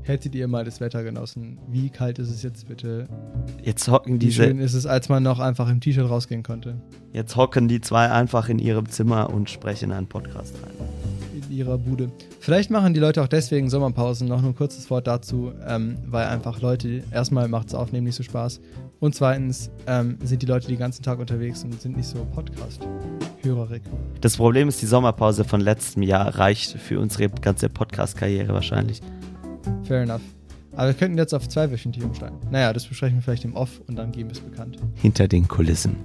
hättet 0.03 0.35
ihr 0.35 0.47
mal 0.49 0.65
das 0.65 0.81
Wetter 0.81 1.03
genossen? 1.03 1.57
Wie 1.69 1.89
kalt 1.89 2.19
ist 2.19 2.29
es 2.29 2.43
jetzt 2.43 2.67
bitte? 2.67 3.07
Jetzt 3.63 3.87
hocken 3.87 4.19
Wie 4.19 4.31
schön 4.31 4.59
ist 4.59 4.73
es, 4.73 4.85
als 4.85 5.07
man 5.07 5.23
noch 5.23 5.39
einfach 5.39 5.69
im 5.69 5.79
T-Shirt 5.79 6.09
rausgehen 6.09 6.43
konnte? 6.43 6.81
jetzt 7.13 7.37
hocken 7.37 7.67
die 7.69 7.79
zwei 7.79 8.09
einfach 8.11 8.49
in 8.49 8.59
ihrem 8.59 8.89
Zimmer 8.89 9.29
und 9.33 9.49
sprechen 9.49 9.91
einen 9.91 10.07
Podcast 10.07 10.55
rein. 10.63 11.00
Ihrer 11.51 11.77
Bude. 11.77 12.11
Vielleicht 12.39 12.71
machen 12.71 12.93
die 12.93 12.99
Leute 12.99 13.21
auch 13.21 13.27
deswegen 13.27 13.69
Sommerpausen. 13.69 14.27
Noch 14.27 14.41
nur 14.41 14.51
ein 14.51 14.55
kurzes 14.55 14.89
Wort 14.89 15.07
dazu, 15.07 15.51
ähm, 15.67 15.97
weil 16.07 16.27
einfach 16.27 16.61
Leute, 16.61 17.03
erstmal 17.11 17.47
macht 17.47 17.67
es 17.67 17.75
Aufnehmen 17.75 18.05
nicht 18.05 18.15
so 18.15 18.23
Spaß 18.23 18.61
und 18.99 19.15
zweitens 19.15 19.71
ähm, 19.87 20.17
sind 20.23 20.41
die 20.41 20.45
Leute 20.45 20.67
den 20.67 20.77
ganzen 20.77 21.03
Tag 21.03 21.19
unterwegs 21.19 21.63
und 21.63 21.79
sind 21.81 21.97
nicht 21.97 22.07
so 22.07 22.25
Podcast-hörerig. 22.33 23.81
Das 24.21 24.37
Problem 24.37 24.69
ist, 24.69 24.81
die 24.81 24.85
Sommerpause 24.85 25.43
von 25.43 25.59
letztem 25.59 26.03
Jahr 26.03 26.37
reicht 26.37 26.77
für 26.77 26.99
unsere 26.99 27.29
ganze 27.29 27.67
Podcast-Karriere 27.69 28.53
wahrscheinlich. 28.53 29.01
Fair 29.83 30.03
enough. 30.03 30.21
Aber 30.73 30.87
wir 30.87 30.93
könnten 30.93 31.17
jetzt 31.17 31.33
auf 31.33 31.49
zweiwöchentlich 31.49 32.03
umsteigen. 32.03 32.37
Naja, 32.49 32.71
das 32.71 32.85
besprechen 32.85 33.17
wir 33.17 33.21
vielleicht 33.23 33.43
im 33.43 33.55
Off 33.55 33.81
und 33.87 33.95
dann 33.97 34.11
geben 34.11 34.29
wir 34.29 34.33
es 34.35 34.39
bekannt. 34.39 34.77
Hinter 34.95 35.27
den 35.27 35.47
Kulissen. 35.47 35.95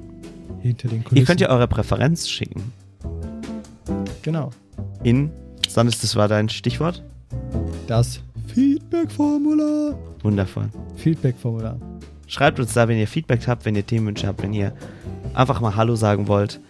Hinter 0.60 0.88
den 0.88 1.04
Kulissen. 1.04 1.16
Ihr 1.18 1.24
könnt 1.24 1.40
ja 1.40 1.50
eure 1.50 1.68
Präferenz 1.68 2.28
schicken. 2.28 2.72
Genau 4.22 4.50
in, 5.02 5.30
Sandis, 5.68 6.00
das 6.00 6.16
war 6.16 6.28
dein 6.28 6.48
Stichwort? 6.48 7.02
Das 7.86 8.20
Feedback-Formular. 8.48 9.98
Wundervoll. 10.22 10.68
Feedback-Formular. 10.96 11.78
Schreibt 12.26 12.58
uns 12.58 12.72
da, 12.72 12.88
wenn 12.88 12.98
ihr 12.98 13.06
Feedback 13.06 13.46
habt, 13.46 13.64
wenn 13.64 13.76
ihr 13.76 13.86
Themenwünsche 13.86 14.26
habt, 14.26 14.42
wenn 14.42 14.52
ihr 14.52 14.72
einfach 15.34 15.60
mal 15.60 15.76
Hallo 15.76 15.94
sagen 15.94 16.28
wollt. 16.28 16.60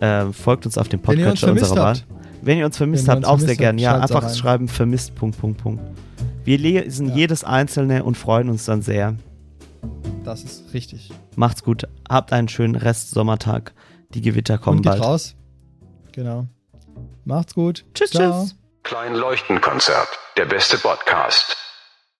Ähm, 0.00 0.32
folgt 0.32 0.66
uns 0.66 0.76
auf 0.76 0.88
dem 0.88 1.00
Podcast 1.00 1.44
unserer 1.44 1.76
Wahl. 1.76 1.96
Wenn 2.42 2.58
ihr 2.58 2.66
uns 2.66 2.76
vermisst 2.76 3.08
habt, 3.08 3.18
uns 3.18 3.26
auch 3.26 3.38
vermisst 3.38 3.46
sehr 3.46 3.56
gerne. 3.56 3.80
Ja, 3.80 3.98
einfach 3.98 4.34
schreiben 4.34 4.68
vermisst. 4.68 5.14
Punkt, 5.14 5.38
Punkt, 5.38 5.62
Punkt. 5.62 5.82
Wir 6.44 6.58
lesen 6.58 7.08
ja. 7.08 7.16
jedes 7.16 7.44
einzelne 7.44 8.04
und 8.04 8.16
freuen 8.16 8.48
uns 8.48 8.64
dann 8.66 8.82
sehr. 8.82 9.16
Das 10.24 10.42
ist 10.42 10.72
richtig. 10.74 11.10
Macht's 11.36 11.62
gut. 11.62 11.88
Habt 12.08 12.32
einen 12.32 12.48
schönen 12.48 12.76
Rest 12.76 13.10
Sommertag. 13.10 13.74
Die 14.14 14.20
Gewitter 14.20 14.58
kommen 14.58 14.78
und 14.78 14.82
geht 14.82 14.92
bald. 14.92 15.02
raus. 15.02 15.34
Genau. 16.12 16.46
Macht's 17.26 17.54
gut. 17.54 17.84
Tschüss, 17.92 18.12
Ciao. 18.12 18.44
tschüss. 18.44 18.54
Klein 18.84 19.14
Leuchtenkonzert, 19.16 20.08
der 20.36 20.44
beste 20.46 20.78
Podcast. 20.78 21.56